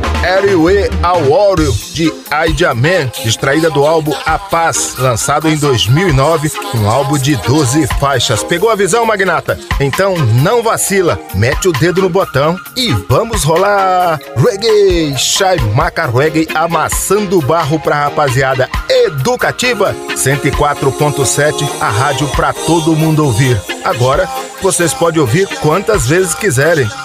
[1.02, 7.18] ao Óreo de Aida Man, extraída do álbum A Paz, lançado em 2009, um álbum
[7.18, 8.44] de 12 faixas.
[8.44, 9.60] Pegou a visão, Magnata?
[9.80, 14.20] Então não vacila, mete o dedo no botão e vamos rolar!
[14.36, 23.26] Reggae, Shai Maca Reggae amassando barro pra rapaziada educativa 104.7, a rádio pra todo mundo
[23.26, 23.60] ouvir.
[23.84, 24.28] Agora
[24.62, 26.34] vocês podem ouvir quantas vezes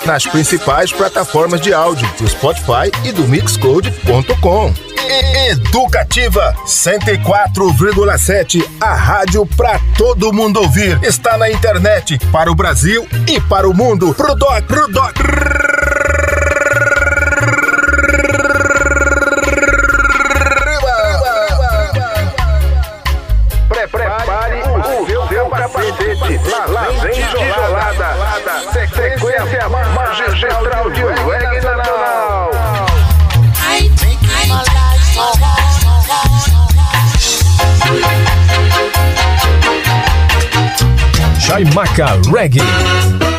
[0.06, 4.72] nas principais plataformas de áudio do Spotify e do Mixcode.com.
[5.50, 10.98] Educativa 104,7, a rádio pra todo mundo ouvir.
[11.02, 14.14] Está na internet para o Brasil e para o mundo.
[14.14, 15.67] Pro doc, pro doc.
[41.48, 42.60] Chaimaca Reggae.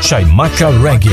[0.02, 1.12] Chaimaca Reggae.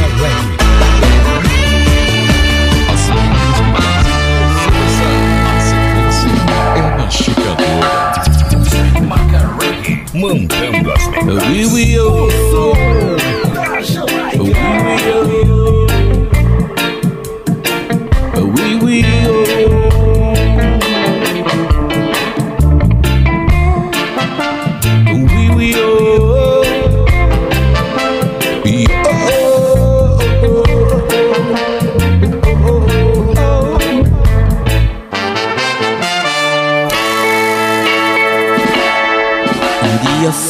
[10.14, 11.48] Mandando as melhores.
[11.50, 12.74] Oui, oui, oh, oh.
[14.38, 15.35] Oui,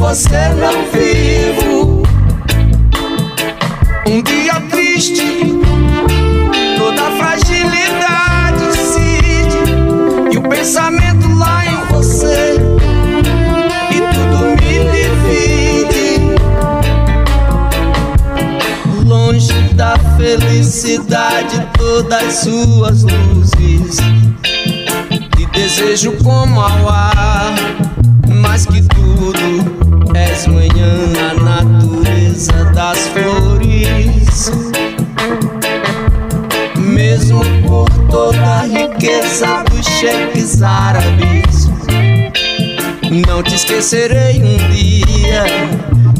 [0.00, 2.02] Você não vivo.
[4.06, 5.60] Um dia triste,
[6.78, 9.58] toda fragilidade incide
[10.32, 12.56] e o pensamento lá em você
[13.90, 16.34] e tudo me divide.
[19.04, 23.98] Longe da felicidade, todas suas luzes.
[25.36, 27.54] Te desejo como ao ar,
[28.50, 34.50] mais que tudo, és manhã na natureza das flores.
[36.76, 41.70] Mesmo por toda a riqueza dos cheques árabes.
[43.28, 45.44] Não te esquecerei um dia,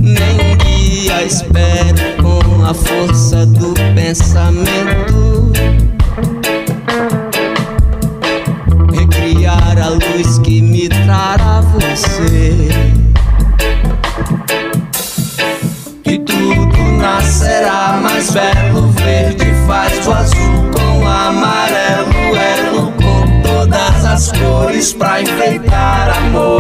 [0.01, 5.51] nem um dia espero com a força do pensamento.
[9.95, 12.69] Luz que me trará você.
[16.05, 24.05] E tudo nascerá mais belo, verde faz o azul com o amarelo, elo com todas
[24.05, 26.60] as cores pra enfeitar amores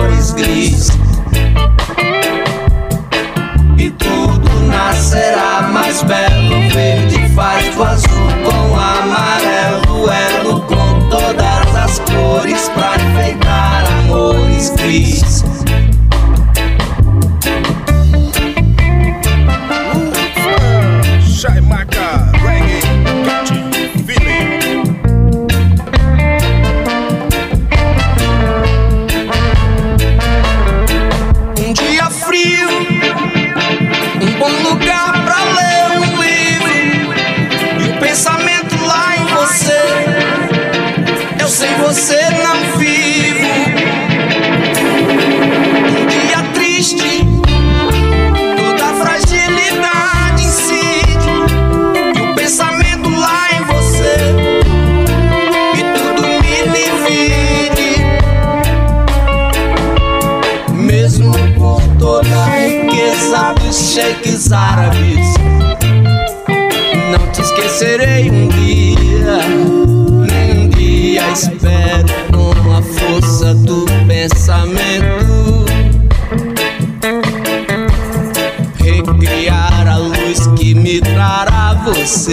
[82.12, 82.26] E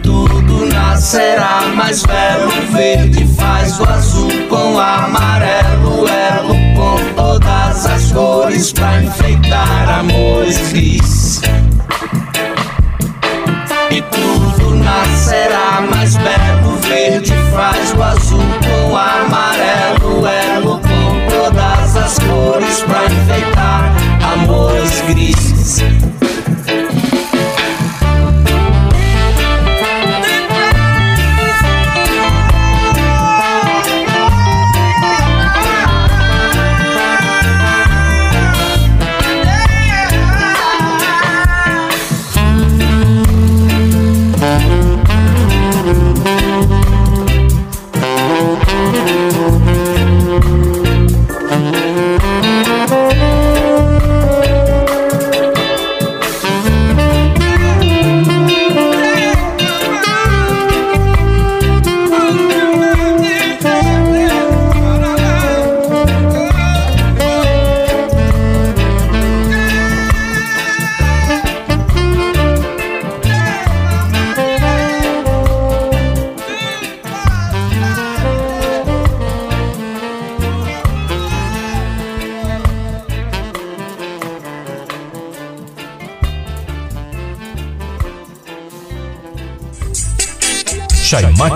[0.00, 8.12] tudo nascerá mais belo, verde faz o azul com o amarelo, elo com todas as
[8.12, 11.40] cores pra enfeitar amores.
[13.90, 21.96] E tudo nascerá mais belo, verde faz o azul com o amarelo, elo com todas
[21.96, 23.99] as cores pra enfeitar
[25.02, 25.89] amores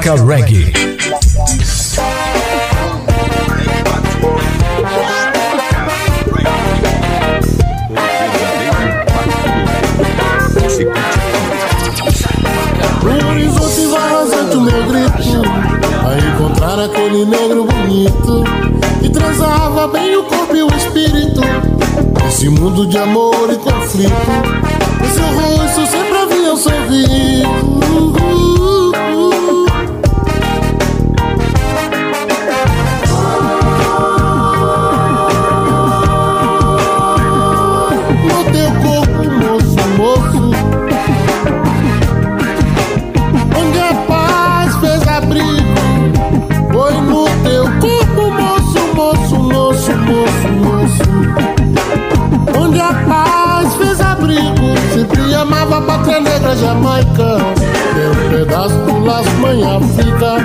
[0.04, 0.72] Chaimaca Reggae.
[13.02, 15.42] No horizonte vai vazando meu grito
[16.02, 18.44] Vai encontrar aquele negro bonito
[19.00, 21.40] Que transava bem o corpo e o espírito
[22.28, 24.12] Esse mundo de amor e conflito
[25.00, 26.26] O seu rosto sempre nunca
[26.88, 29.33] vi eu
[55.74, 57.38] Sempre amava a pátria negra jamaica.
[57.96, 60.36] Um pedaço do laço, mãe África.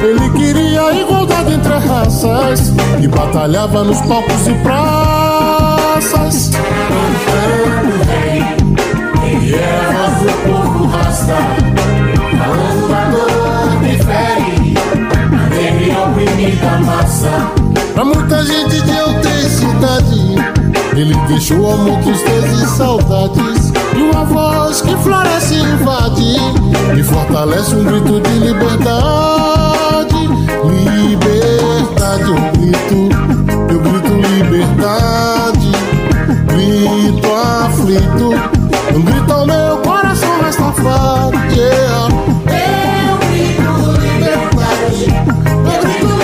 [0.00, 2.72] Ele queria igualdade entre raças.
[3.00, 6.52] E batalhava nos palcos e praças.
[9.52, 11.36] Era a voz do povo rasta.
[12.38, 14.74] Falando da dor que fere.
[15.50, 17.34] Negra oprimida massa.
[17.94, 20.68] Pra muita gente de alta cidade.
[20.98, 23.37] Ele deixou amor, tristeza e saudades E
[24.18, 26.36] uma voz que floresce e invade
[26.98, 30.16] E fortalece um grito de liberdade
[30.64, 33.08] Liberdade, eu grito
[33.70, 35.70] Eu grito liberdade
[36.48, 38.34] Grito aflito
[38.96, 42.08] Um grito ao meu coração Rastafari yeah.
[42.48, 45.06] Eu grito liberdade
[45.64, 46.17] Eu grito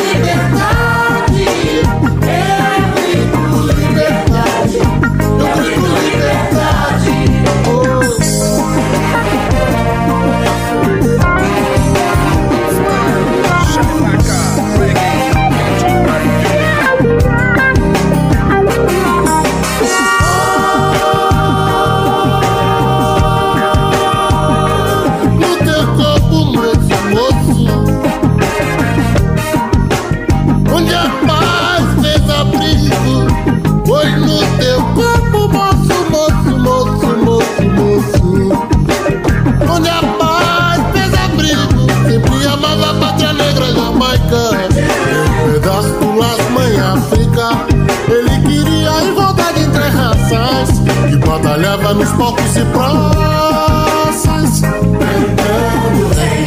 [51.94, 56.46] nos palcos e praças Cantando rei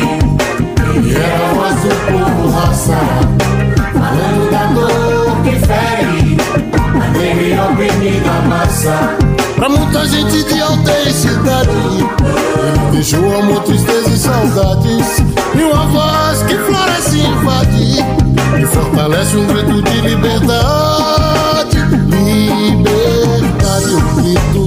[0.95, 2.99] Ele era a voz do povo raça
[3.93, 6.37] Falando da dor que fere
[7.01, 9.17] A negra oprimida massa.
[9.55, 11.71] Pra muita gente de aldeia e cidade
[12.91, 15.23] deixou amor, tristeza e saudades.
[15.55, 18.03] E uma voz que floresce e invade
[18.59, 21.77] E fortalece um grito de liberdade.
[22.09, 24.66] Liberdade, eu grito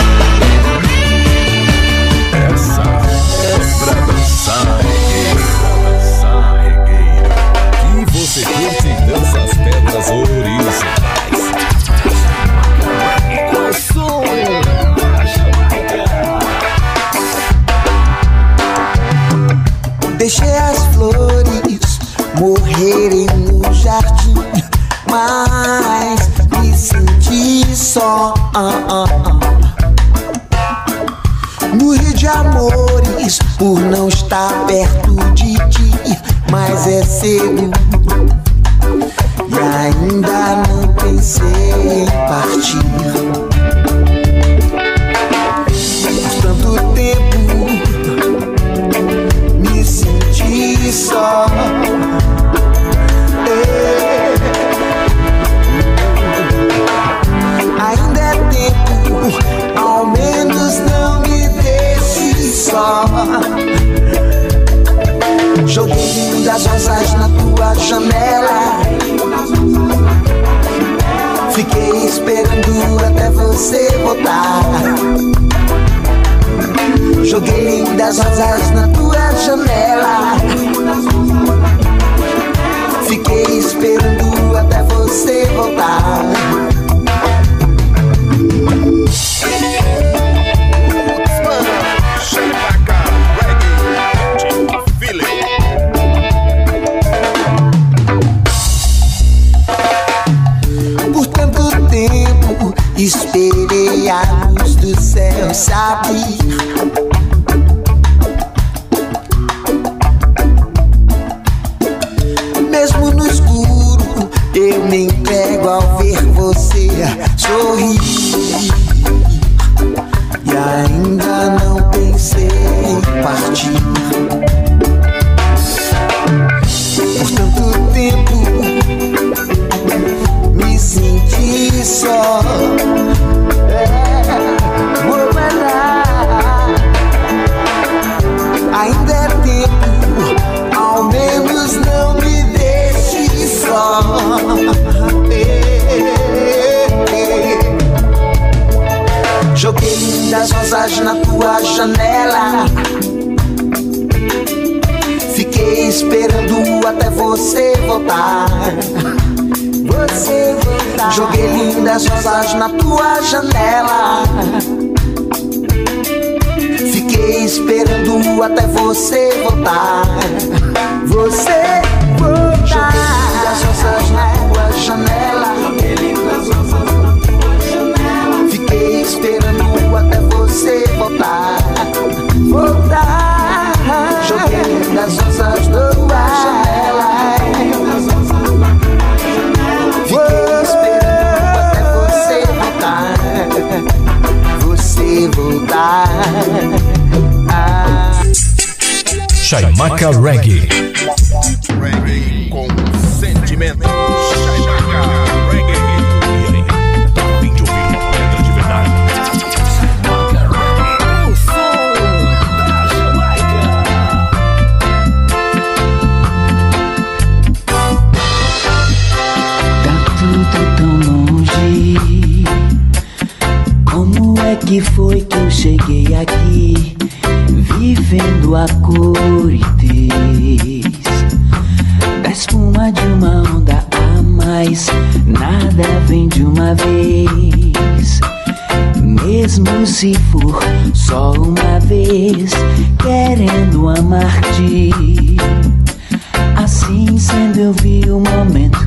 [247.31, 248.77] Quando eu vi o momento,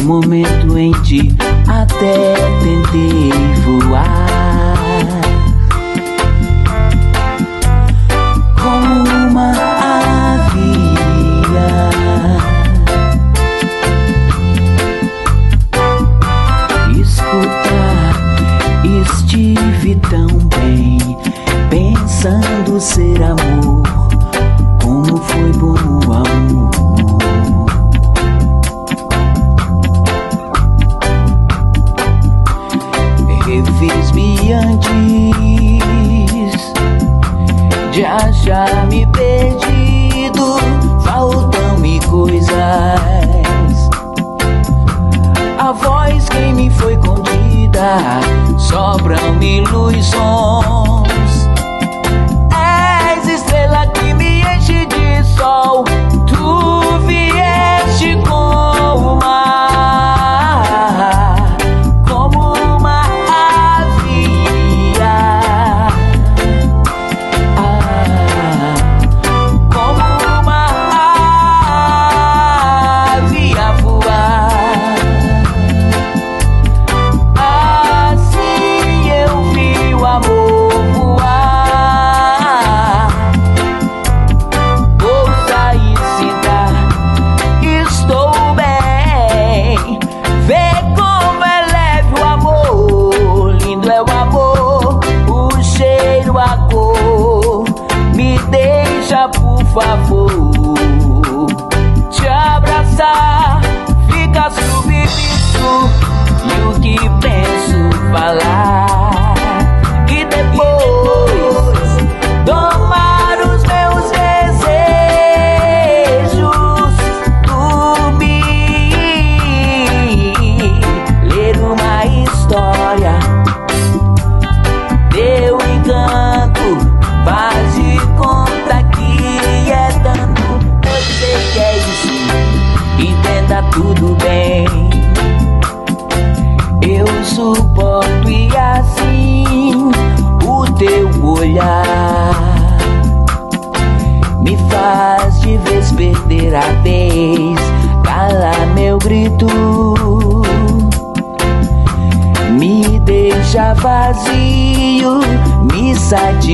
[0.00, 1.28] o momento em ti.
[1.68, 3.30] Até tentei
[3.64, 4.39] voar.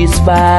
[0.05, 0.56] satisfied.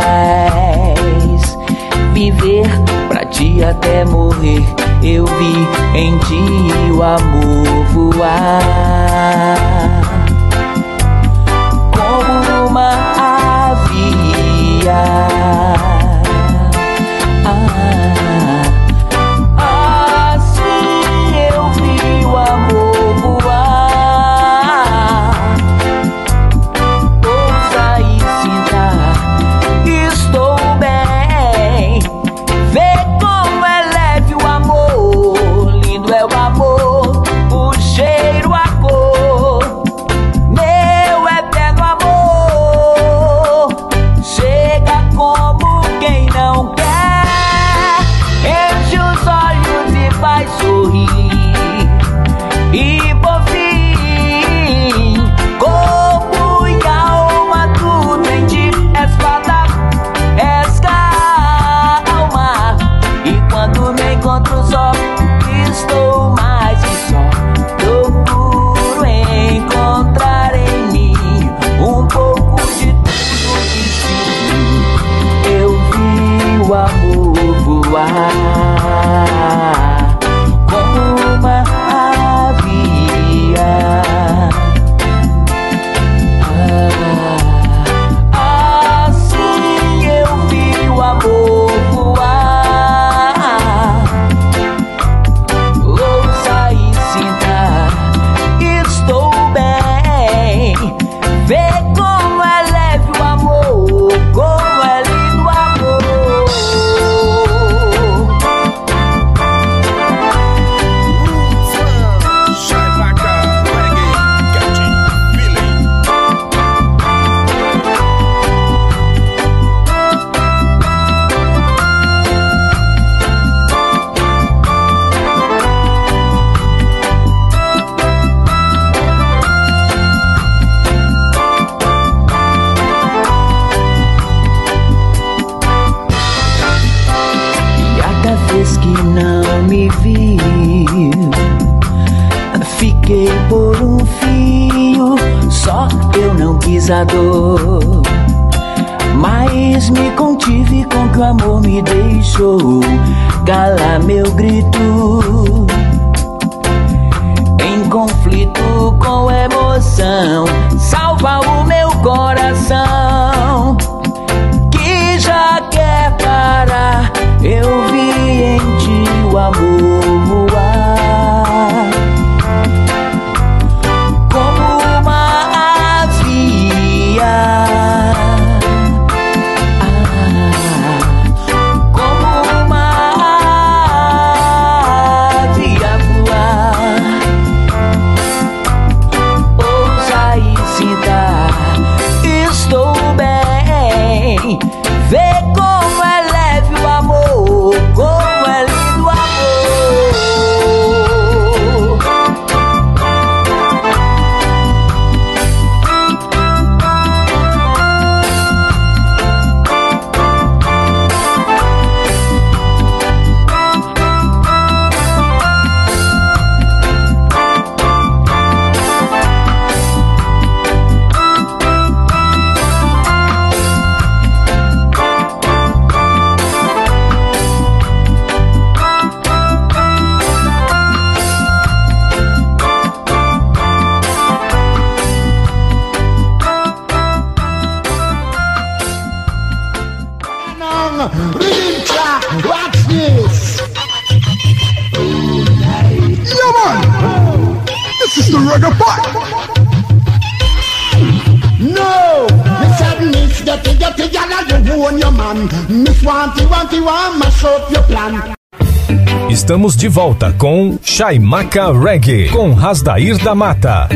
[260.98, 263.88] Chaimaca Reggae, com Rasdair da Mata.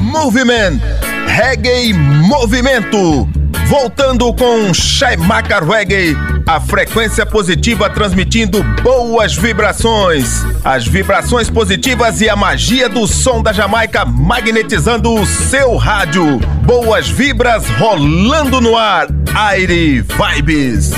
[0.00, 0.80] Movimento.
[1.26, 3.28] Reggae Movimento.
[3.66, 10.42] Voltando com Shaimaka Reggae, a frequência positiva transmitindo boas vibrações.
[10.64, 16.38] As vibrações positivas e a magia do som da Jamaica magnetizando o seu rádio.
[16.64, 19.06] Boas vibras rolando no ar.
[19.34, 20.92] Aire Vibes.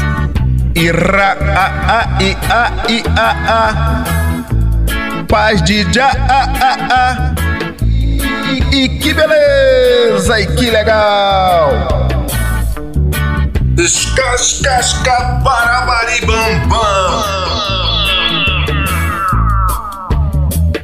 [0.76, 4.13] Ira a a i a i a a.
[5.34, 7.34] Paz de já a a a.
[8.72, 11.88] E, que beleza e que legal.
[13.76, 17.24] Escascasca barabaribambam.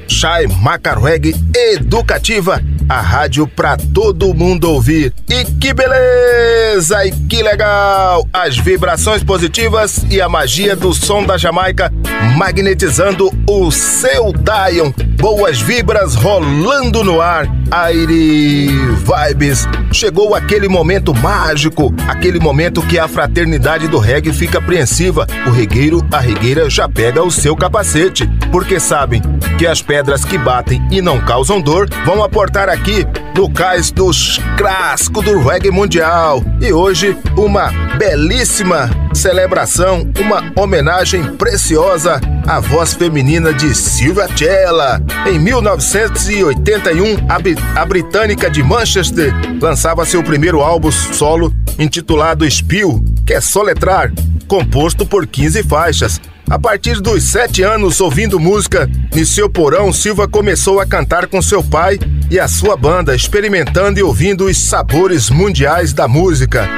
[0.09, 5.15] Chai Macarweg Educativa, a rádio pra todo mundo ouvir.
[5.29, 7.07] E que beleza!
[7.07, 8.27] E que legal!
[8.33, 11.93] As vibrações positivas e a magia do som da Jamaica
[12.41, 14.91] magnetizando o seu Dion.
[15.19, 17.47] Boas vibras rolando no ar.
[17.71, 19.69] Aire Vibes.
[19.93, 25.27] Chegou aquele momento mágico, aquele momento que a fraternidade do reggae fica apreensiva.
[25.47, 29.21] O regueiro, a regueira já pega o seu capacete, porque sabem
[29.59, 33.07] que as pedras que batem e não causam dor vão aportar aqui
[33.37, 36.43] no cais dos clássicos do reggae mundial.
[36.61, 42.21] E hoje, uma belíssima celebração, uma homenagem preciosa
[42.51, 45.01] à voz feminina de Silvia Cella.
[45.25, 49.33] Em 1981, a, a britânica de Manchester
[49.63, 54.13] lançava seu primeiro álbum solo intitulado Spill, que é soletrar,
[54.49, 56.21] composto por 15 faixas.
[56.51, 61.41] A partir dos sete anos ouvindo música em seu porão, Silva começou a cantar com
[61.41, 66.69] seu pai e a sua banda, experimentando e ouvindo os sabores mundiais da música.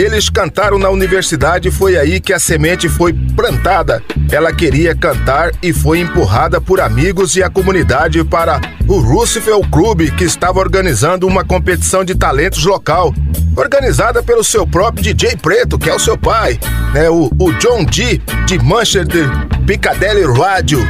[0.00, 4.02] Eles cantaram na universidade e foi aí que a semente foi plantada.
[4.32, 8.58] Ela queria cantar e foi empurrada por amigos e a comunidade para
[8.88, 13.12] o Roosevelt Club, que estava organizando uma competição de talentos local,
[13.54, 16.58] organizada pelo seu próprio DJ Preto, que é o seu pai,
[16.94, 18.22] né, o, o John D.
[18.46, 19.28] de Manchester
[19.66, 20.80] Piccadilly Radio.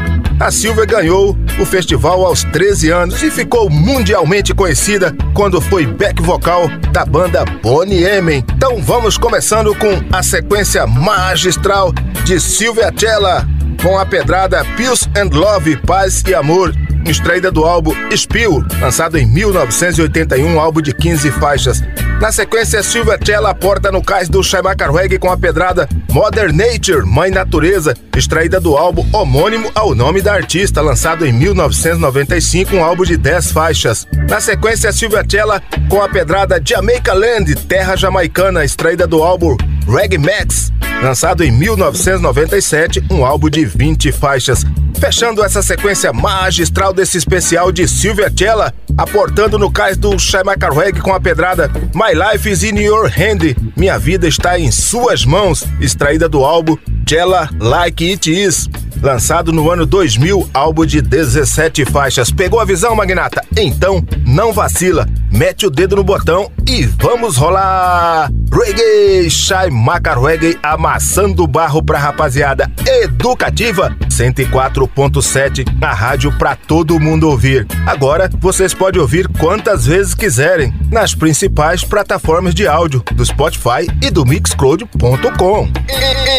[0.41, 6.23] A Silvia ganhou o festival aos 13 anos e ficou mundialmente conhecida quando foi back
[6.23, 8.43] vocal da banda Bonnie M.
[8.57, 11.91] Então vamos começando com a sequência magistral
[12.25, 13.49] de Silvia Cella
[13.83, 16.75] com a pedrada Peace and Love, Paz e Amor,
[17.07, 21.83] extraída do álbum Spill, lançado em 1981, um álbum de 15 faixas.
[22.21, 27.07] Na sequência, Silvia Cella aporta no cais do Shaimaka Reggae com a pedrada Mother Nature,
[27.07, 33.05] Mãe Natureza, extraída do álbum homônimo ao nome da artista, lançado em 1995, um álbum
[33.05, 34.07] de 10 faixas.
[34.29, 39.57] Na sequência, Silvia Cella com a pedrada Jamaica Land, Terra Jamaicana, extraída do álbum
[39.91, 40.73] Reggae Max,
[41.03, 44.65] lançado em 1997, um álbum de 20 faixas.
[45.01, 51.01] Fechando essa sequência magistral desse especial de Silvia Cella, aportando no cais do Shaimaka Reggae
[51.01, 55.65] com a pedrada My Life is in Your Hand, Minha Vida Está em Suas Mãos,
[55.81, 56.77] extraída do álbum
[57.09, 58.69] Cella Like It Is,
[59.03, 62.31] lançado no ano 2000, álbum de 17 faixas.
[62.31, 63.45] Pegou a visão, Magnata?
[63.57, 68.31] Então, não vacila, mete o dedo no botão e vamos rolar!
[68.53, 77.29] Reggae, Shai Maca Reggae, amassando barro pra rapaziada educativa, 104.7, na rádio pra todo mundo
[77.29, 77.65] ouvir.
[77.87, 84.11] Agora, vocês podem ouvir quantas vezes quiserem, nas principais plataformas de áudio, do Spotify e
[84.11, 85.71] do Mixcloud.com.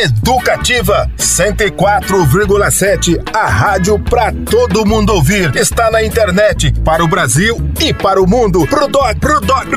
[0.04, 2.51] Educativa 104,7,
[3.34, 5.56] a rádio pra todo mundo ouvir.
[5.56, 8.68] Está na internet, para o Brasil e para o mundo.
[8.68, 9.68] Pro doc, pro doc.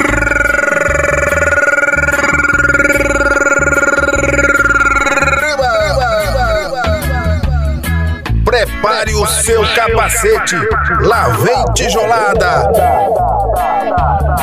[8.44, 10.56] Prepare o seu capacete,
[11.00, 12.70] lá vem tijolada.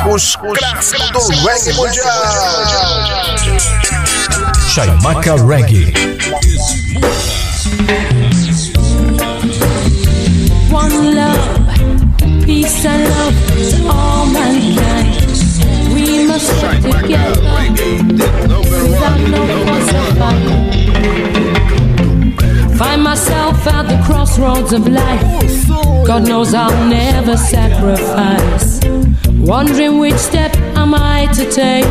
[0.10, 2.06] Os clássicos do reggae mundial.
[4.70, 7.31] Shaimaka Reggae.
[10.72, 13.36] One love, peace and love
[13.72, 15.28] to all mankind.
[15.94, 17.42] We must stick together
[18.72, 19.82] without no or.
[22.78, 25.68] Find myself at the crossroads of life.
[26.08, 28.80] God knows I'll never sacrifice.
[29.28, 31.86] Wondering which step am I to take?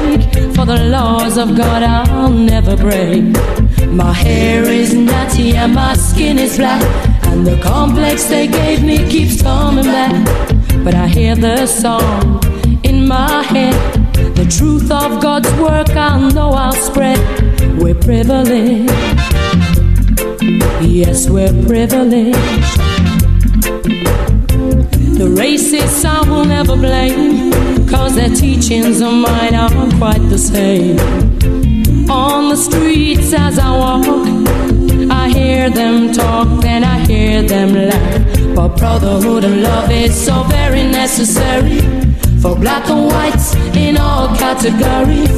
[0.55, 3.25] For the laws of God I'll never break.
[3.89, 7.10] My hair is natty and my skin is black.
[7.31, 10.25] And the complex they gave me keeps coming back.
[10.85, 12.43] But I hear the song
[12.83, 13.75] in my head.
[14.35, 17.19] The truth of God's work I know I'll spread.
[17.81, 18.91] We're privileged.
[20.83, 22.37] Yes, we're privileged.
[25.21, 27.53] The racists I will never blame.
[27.89, 31.60] Cause their teachings and mine aren't quite the same.
[32.11, 34.05] On the streets as I walk,
[35.11, 38.55] I hear them talk, then I hear them laugh.
[38.57, 41.81] But brotherhood and love is so very necessary
[42.43, 45.31] for black and whites in all categories.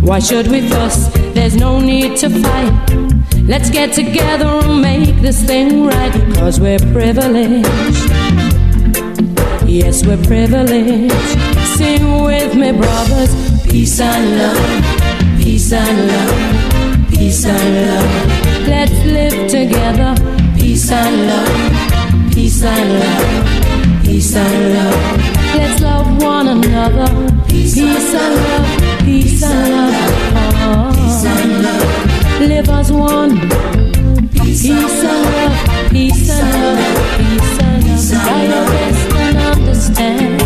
[0.00, 1.08] Why should we fuss?
[1.34, 3.06] There's no need to fight.
[3.44, 6.12] Let's get together and make this thing right.
[6.34, 7.68] Cause we're privileged.
[9.64, 11.12] Yes, we're privileged.
[11.76, 13.32] Sing with me, brothers.
[13.70, 15.05] Peace and love.
[15.46, 17.08] Peace and love.
[17.08, 18.66] Peace and love.
[18.66, 20.12] Let's live together.
[20.58, 22.34] Peace and love.
[22.34, 24.04] Peace and love.
[24.04, 25.54] Peace and love.
[25.54, 27.06] Let's love one another.
[27.46, 28.98] Peace and love.
[29.04, 30.96] Peace and love.
[30.96, 32.40] Peace and love.
[32.40, 33.38] Live as one.
[34.32, 35.90] Peace and love.
[35.92, 37.18] Peace and love.
[37.18, 38.26] Peace and love.
[38.26, 40.45] Try your best and understand.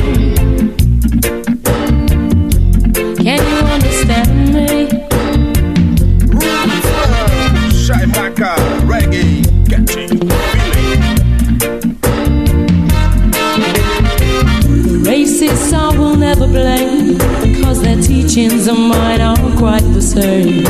[16.50, 17.18] Blame
[17.62, 20.66] Cause their teachings and mine are quite the same.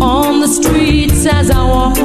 [0.00, 1.98] On the streets as I walk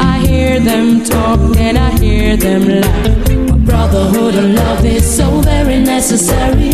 [0.00, 3.28] I hear them talk and I hear them laugh.
[3.48, 6.72] But brotherhood and love is so very necessary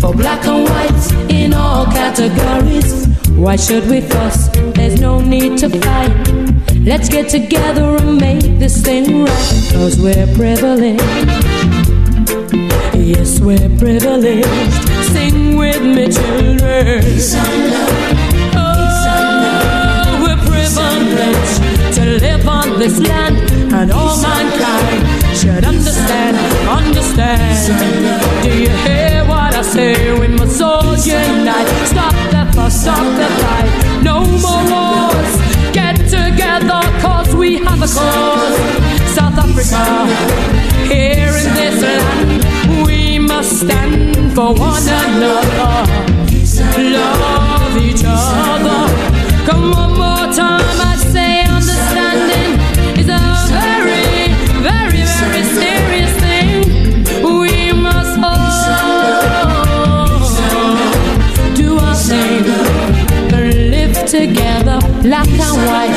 [0.00, 3.06] For black and whites in all categories.
[3.30, 4.48] Why should we fuss?
[4.74, 6.42] There's no need to fight.
[6.84, 11.81] Let's get together and make this thing right Cause we're privileged
[13.02, 14.46] Yes, we're privileged.
[15.10, 17.02] Sing with me, children.
[18.54, 23.36] Oh, we're privileged to live on this land,
[23.72, 25.02] and all mankind
[25.36, 26.36] should understand.
[26.68, 28.42] Understand?
[28.44, 30.18] Do you hear what I say?
[30.20, 31.68] We must all unite.
[31.86, 34.02] Stop the fuss, stop the fight.
[34.04, 35.32] No more wars.
[35.72, 38.58] Get together, cause we have a cause.
[39.10, 40.06] South Africa,
[40.86, 42.41] here in this land,
[43.62, 45.86] stand for one another.
[46.78, 48.82] Love each other.
[49.46, 52.50] Come one more time, I say understanding
[53.00, 53.20] is a
[53.50, 54.34] very,
[54.66, 56.48] very, very serious thing.
[57.22, 58.68] We must all
[61.54, 62.44] do our thing,
[63.70, 65.96] live together, black and white,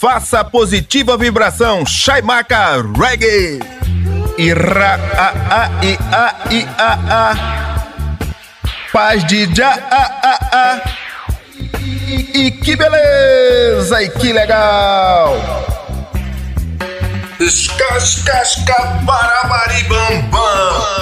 [0.00, 3.58] Faça positiva vibração, Chaimaca Reggae.
[4.38, 7.34] E ra, a, a, i, a, i, a, a.
[8.92, 10.80] Paz de já, a, a, a.
[11.80, 15.36] E, e que beleza, e que legal.
[17.40, 20.98] Escascasca, barabaribambam.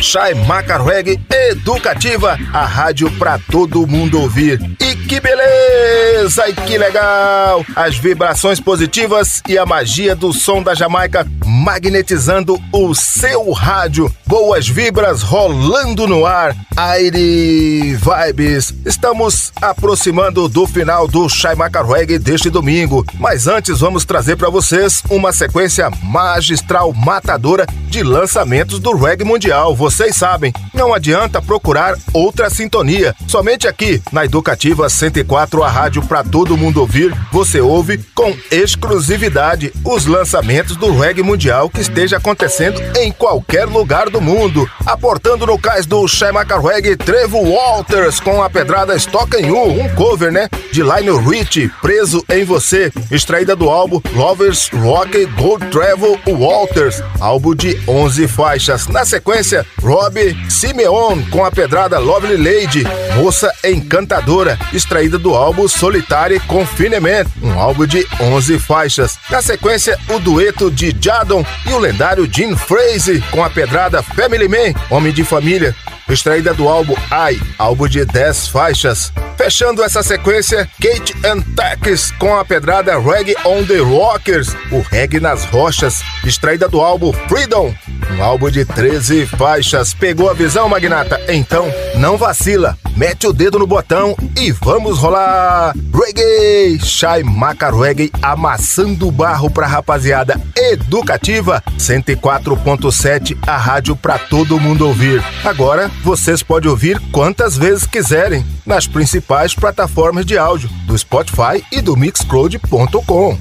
[0.00, 4.60] Chai Macarweg Educativa, a rádio pra todo mundo ouvir.
[4.78, 6.48] E que beleza!
[6.48, 7.64] E que legal!
[7.76, 14.12] As vibrações positivas e a magia do som da Jamaica magnetizando o seu rádio.
[14.26, 16.56] Boas vibras rolando no ar.
[16.76, 18.74] Aire Vibes.
[18.84, 25.02] Estamos aproximando do final do Chai Macarweg deste domingo, mas antes vamos trazer para vocês
[25.08, 29.74] uma sequência magistral matadora de lançamentos do reggae mundial.
[29.76, 33.14] Vocês sabem, não adianta procurar outra sintonia.
[33.28, 39.72] Somente aqui na Educativa 104, a rádio para todo mundo ouvir, você ouve com exclusividade
[39.84, 44.68] os lançamentos do reggae mundial que esteja acontecendo em qualquer lugar do mundo.
[44.86, 50.30] Aportando no cais do Shemaka Reggae, Trevo Walters com a pedrada Stock You, um cover,
[50.30, 50.48] né?
[50.72, 57.54] De Lionel Rich, Preso em Você, extraída do álbum Lovers Rock Gold Travel Walters, álbum
[57.54, 58.86] de 11 faixas.
[58.86, 62.84] Na sequência, Rob Simeon com a pedrada Lovely Lady,
[63.16, 69.18] Moça Encantadora, extraída do álbum Solitary Confinement, um álbum de 11 faixas.
[69.30, 74.46] Na sequência, o dueto de Jadon e o lendário Jim Fraser com a pedrada Family
[74.46, 75.74] Man, Homem de Família,
[76.08, 79.12] extraída do álbum I, álbum de 10 faixas.
[79.36, 85.20] Fechando essa sequência, Kate and Tax com a pedrada Reggae on the Rockers, o reggae
[85.20, 87.74] nas rochas, extraída do álbum Freedom,
[88.16, 89.92] um álbum de 13 faixas.
[89.92, 91.20] Pegou a visão, magnata?
[91.28, 91.66] Então,
[91.96, 95.74] não vacila, mete o dedo no botão e vamos rolar!
[95.92, 96.78] Reggae!
[96.84, 105.22] Shai Maca Reggae amassando barro pra rapaziada educativa 104.7, a rádio pra todo mundo ouvir.
[105.44, 111.80] Agora, vocês podem ouvir quantas vezes quiserem nas principais plataformas de áudio do Spotify e
[111.80, 113.38] do Mixcloud.com.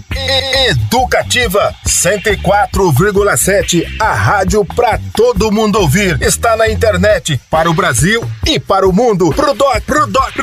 [0.69, 6.21] Educativa 104,7, a rádio pra todo mundo ouvir.
[6.21, 9.31] Está na internet para o Brasil e para o mundo.
[9.33, 10.33] Pro doc, pro doc.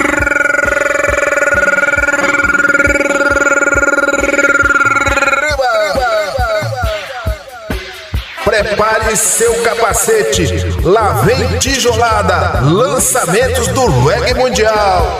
[8.60, 10.44] Prepare seu capacete.
[10.82, 12.60] Lá vem tijolada.
[12.60, 15.18] Lançamentos do reggae mundial.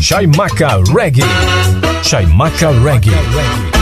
[0.00, 1.24] Chaimaca Reggae.
[2.04, 3.79] Chaimaca Reggae.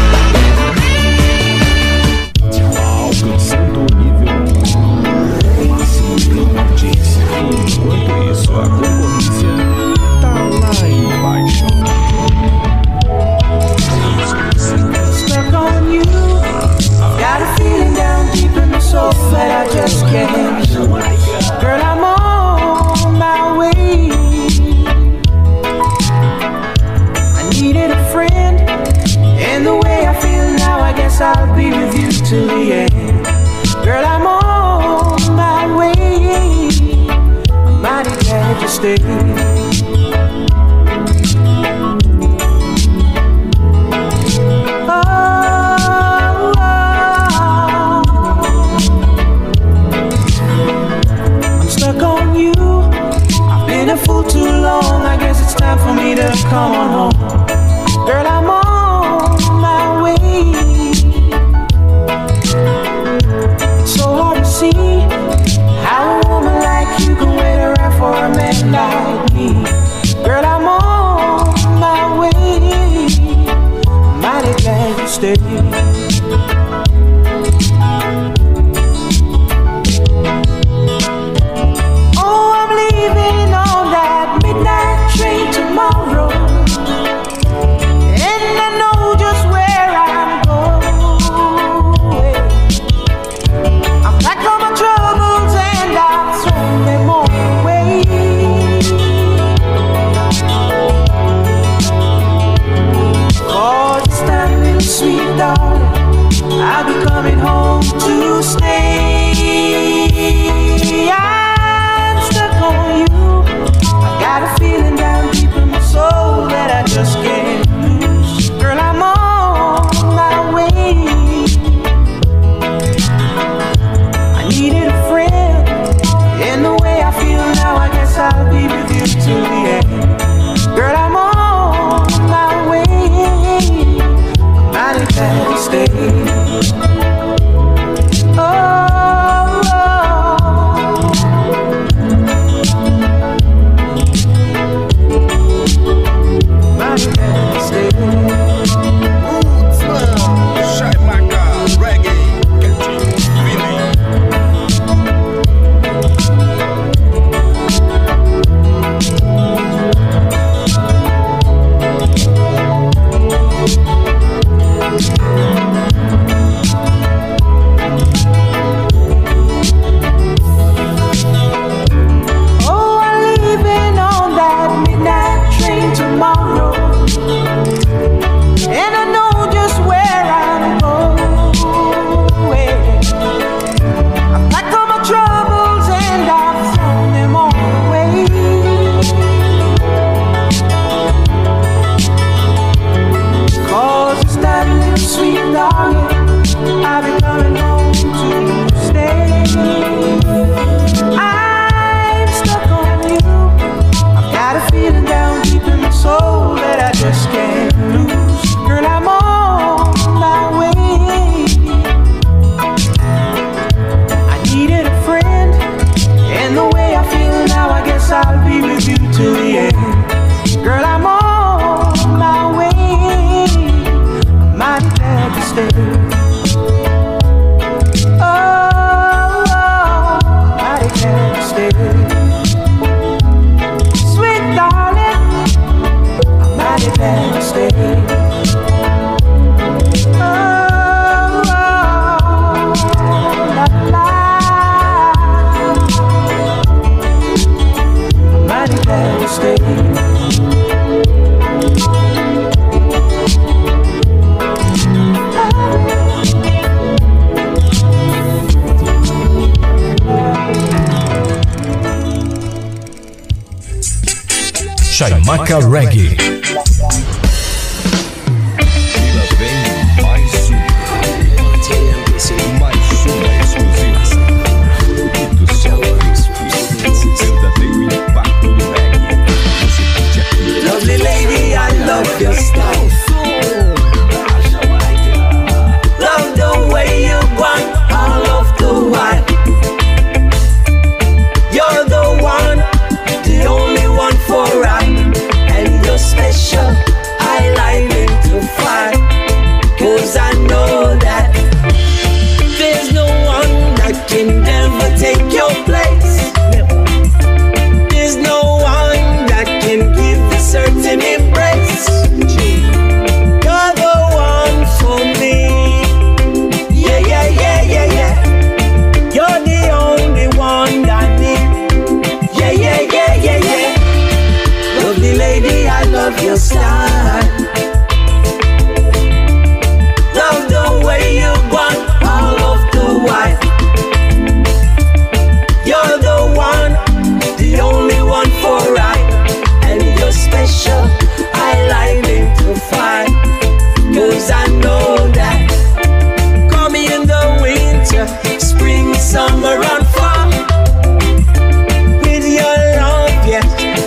[20.08, 20.47] again.
[56.50, 56.87] come on.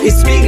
[0.04, 0.41] It's me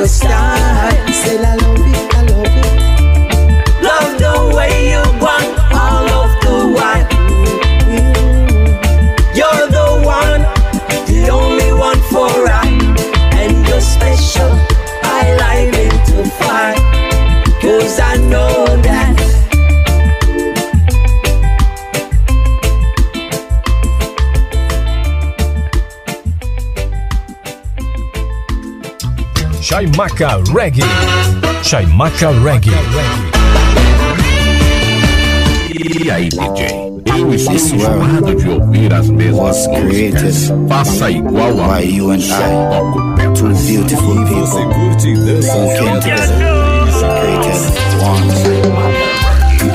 [0.00, 0.59] your style.
[30.00, 30.82] Chaimaca Reggae.
[31.62, 32.72] Chaimaca Reggae.
[36.02, 36.90] E aí, DJ?
[37.04, 40.52] Eu estou enjoado de ouvir as mesmas músicas.
[40.66, 42.34] Faça igual a mim, só
[42.70, 43.60] toco pedras.
[43.66, 45.58] Beautiful E você curte e dança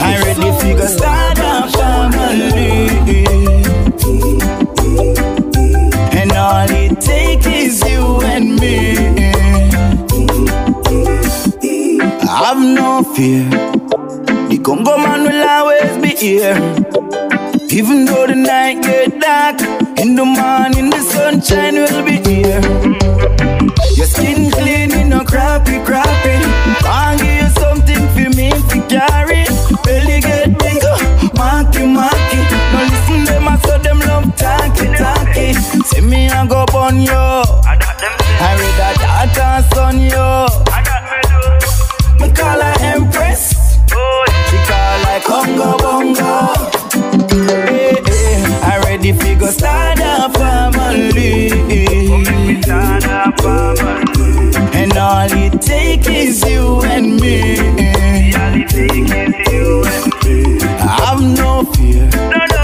[0.02, 3.45] I ready figure start a family
[13.16, 13.50] fear.
[14.50, 16.56] The Congo man will always be here.
[17.72, 19.60] Even though the night get dark
[20.00, 22.62] In the morning the sunshine will be here.
[23.96, 26.36] Your skin clean, you no crappy, crappy.
[26.84, 29.46] I'll give you something for me to carry.
[29.84, 30.98] Belly get bigger,
[31.36, 32.42] marky, marky.
[32.72, 35.54] No listen them, I saw them love talky, talky.
[35.90, 37.35] Say me I go burn you
[54.98, 57.58] And all it take is you and me.
[60.80, 62.10] Have no fear.
[62.10, 62.55] The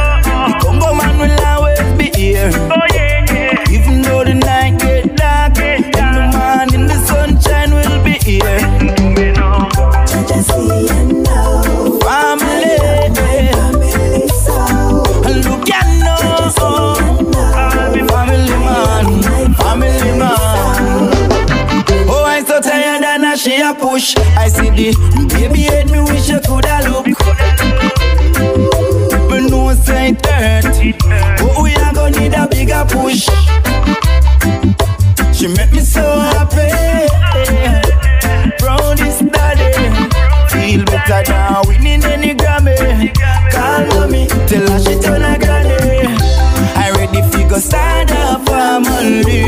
[24.11, 24.21] she.
[24.37, 24.93] I see the
[25.29, 27.05] baby head, me wish I coulda look.
[29.29, 30.65] Me know say it hurt,
[31.39, 33.25] but we are gonna need a bigger push.
[35.35, 36.69] She make me so happy.
[38.59, 39.71] Proud is daddy.
[40.51, 43.13] Feel better now, winning any Grammy.
[43.51, 46.05] Call me, tell her she turn a granny.
[46.75, 49.41] I ready figure start a family.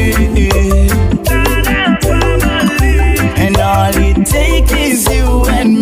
[4.34, 5.73] Take is you and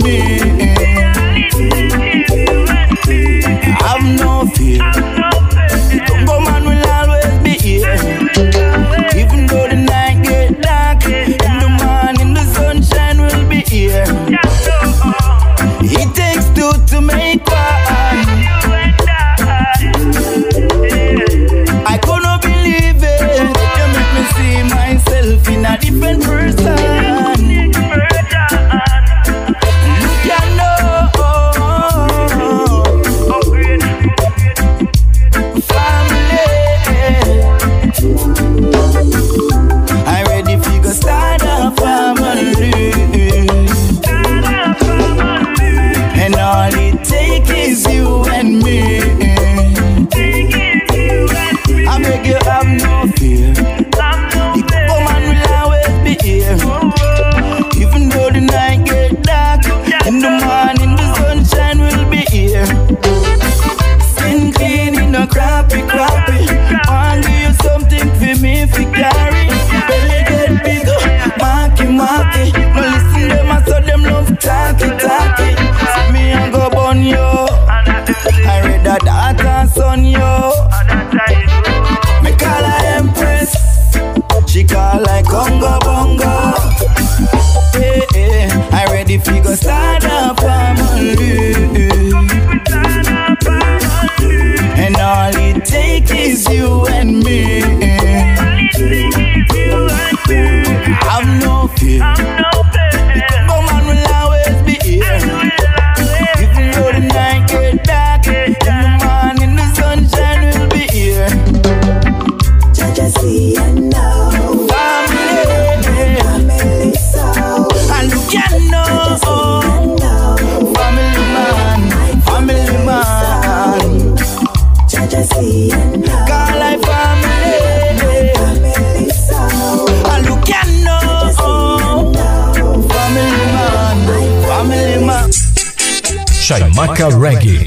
[137.02, 137.65] Chaimaca Reggae.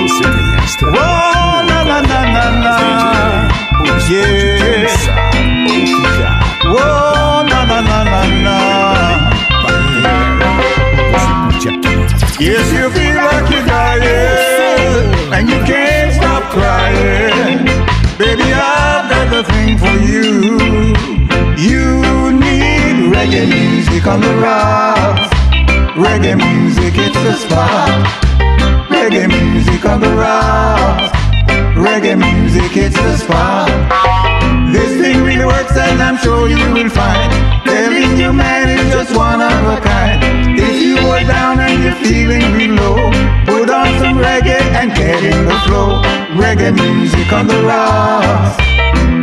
[0.00, 0.24] Você.
[0.82, 2.76] Oh, na na na na na.
[4.08, 4.90] Yeah.
[6.64, 8.56] Oh, na na na na na.
[12.40, 17.66] Yes, you feel like you're dying, and you can't stop crying.
[18.18, 20.26] Baby, I've got the thing for you.
[21.56, 24.59] You need reggae music on the rocks.
[27.30, 28.90] Reggae music, the spot.
[28.90, 31.12] Reggae music on the rocks.
[31.78, 33.70] Reggae music, it's the spot.
[34.72, 37.30] This thing really works, and I'm sure you will find.
[37.64, 40.20] Telling you, man, it's just one of a kind.
[40.58, 43.10] If you are down and you're feeling real low,
[43.46, 46.02] put on some reggae and get in the flow.
[46.34, 48.56] Reggae music on the rocks.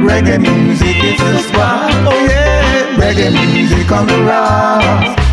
[0.07, 1.91] Reggae music, it's the spot.
[2.07, 5.26] Oh yeah, reggae music on the rocks.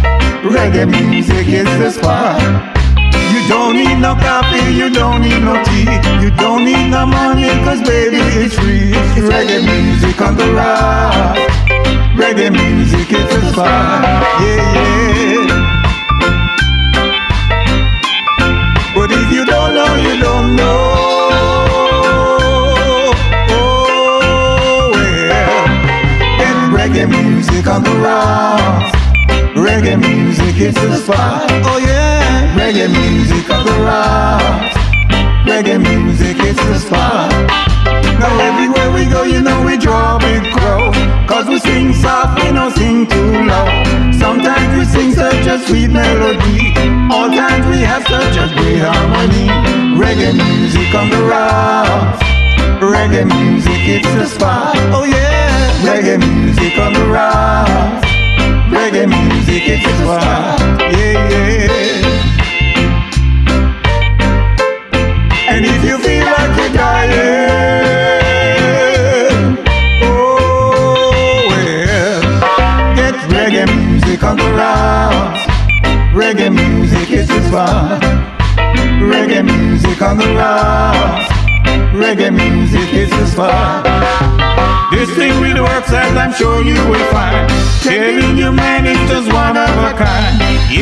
[0.44, 2.38] Reggae music is the spot.
[3.32, 5.88] You don't need no coffee, you don't need no tea,
[6.22, 8.92] you don't need no money, cause baby it's free.
[8.92, 11.38] It's reggae music on the rock.
[12.20, 14.04] Reggae music is the spot.
[14.44, 14.74] Yeah,
[15.16, 15.46] yeah.
[18.94, 20.74] But if you don't know, you don't know.
[23.48, 24.92] Oh,
[26.70, 28.93] reggae music on the rocks.
[29.84, 31.44] Reggae music is the spot.
[31.68, 32.56] Oh yeah.
[32.56, 34.72] Reggae music on the rocks.
[35.44, 37.30] Reggae music is the spot.
[38.18, 40.94] Now everywhere we go, you know we draw big crowd.
[41.28, 44.14] Cause we sing soft, we don't sing too loud.
[44.14, 46.72] Sometimes we sing such a sweet melody.
[47.12, 49.52] All times we have such a great harmony.
[50.00, 52.24] Reggae music on the rocks.
[52.80, 54.76] Reggae music, it's the spot.
[54.96, 55.84] Oh yeah.
[55.84, 58.03] Reggae music on the rocks.
[58.70, 60.60] Reggae music, it's the spot.
[60.80, 61.83] Yeah, yeah.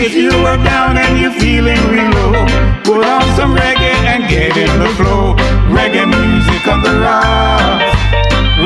[0.05, 2.33] If you are down and you're feeling real low,
[2.83, 5.37] put on some reggae and get in the flow.
[5.71, 7.95] Reggae music on the rocks.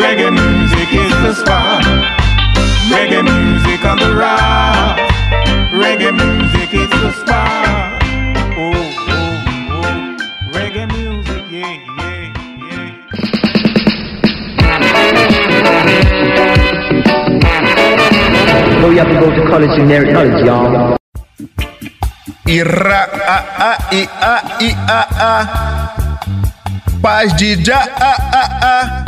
[0.01, 1.85] Reggae music is the spot.
[2.89, 5.03] Reggae music on the rocks.
[5.77, 8.03] Reggae music is the spot.
[8.57, 10.17] Oh, oh, oh.
[10.57, 12.33] Reggae music, yeah, yeah,
[12.65, 13.21] yeah.
[18.81, 20.96] Know you have to go to college in their knowledge, y'all.
[22.47, 25.95] Ira, a, a, i, a, i, a, a.
[27.03, 29.05] Paz de já, a, a, a.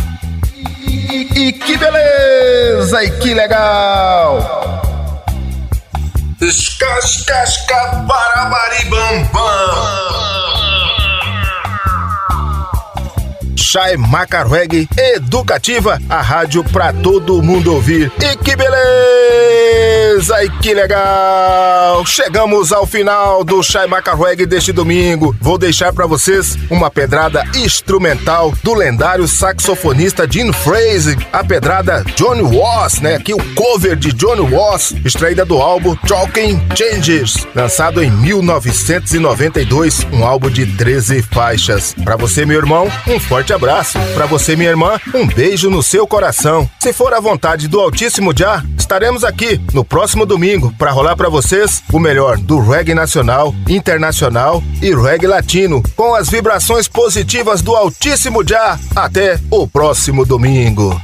[0.89, 4.83] E, e que beleza, e que legal.
[6.41, 9.29] Escascasca, barabaribambam.
[13.57, 18.11] Chai Macarweg Educativa, a rádio pra todo mundo ouvir.
[18.21, 19.38] E que beleza!
[20.19, 22.05] E que legal!
[22.05, 25.33] Chegamos ao final do Chai Macarweg deste domingo.
[25.41, 32.43] Vou deixar pra vocês uma pedrada instrumental do lendário saxofonista Gene Fraser, a pedrada Johnny
[32.43, 33.15] Ross, né?
[33.15, 40.25] Aqui o cover de Johnny Ross, extraída do álbum Talking Changes, lançado em 1992, um
[40.25, 41.95] álbum de 13 faixas.
[42.03, 43.97] Pra você, meu irmão, um forte abraço.
[44.15, 46.69] Pra você, minha irmã, um beijo no seu coração.
[46.81, 51.29] Se for a vontade do Altíssimo Já, estaremos aqui no próximo domingo para rolar para
[51.29, 57.75] vocês o melhor do reggae nacional, internacional e reggae latino, com as vibrações positivas do
[57.75, 58.79] Altíssimo Já.
[58.95, 61.01] Até o próximo domingo.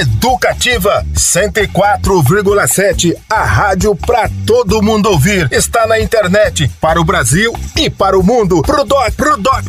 [0.00, 5.48] Educativa 104,7, a rádio para todo mundo ouvir.
[5.50, 8.62] Está na internet para o Brasil e para o mundo.
[8.62, 9.64] Pro doc, pro doc.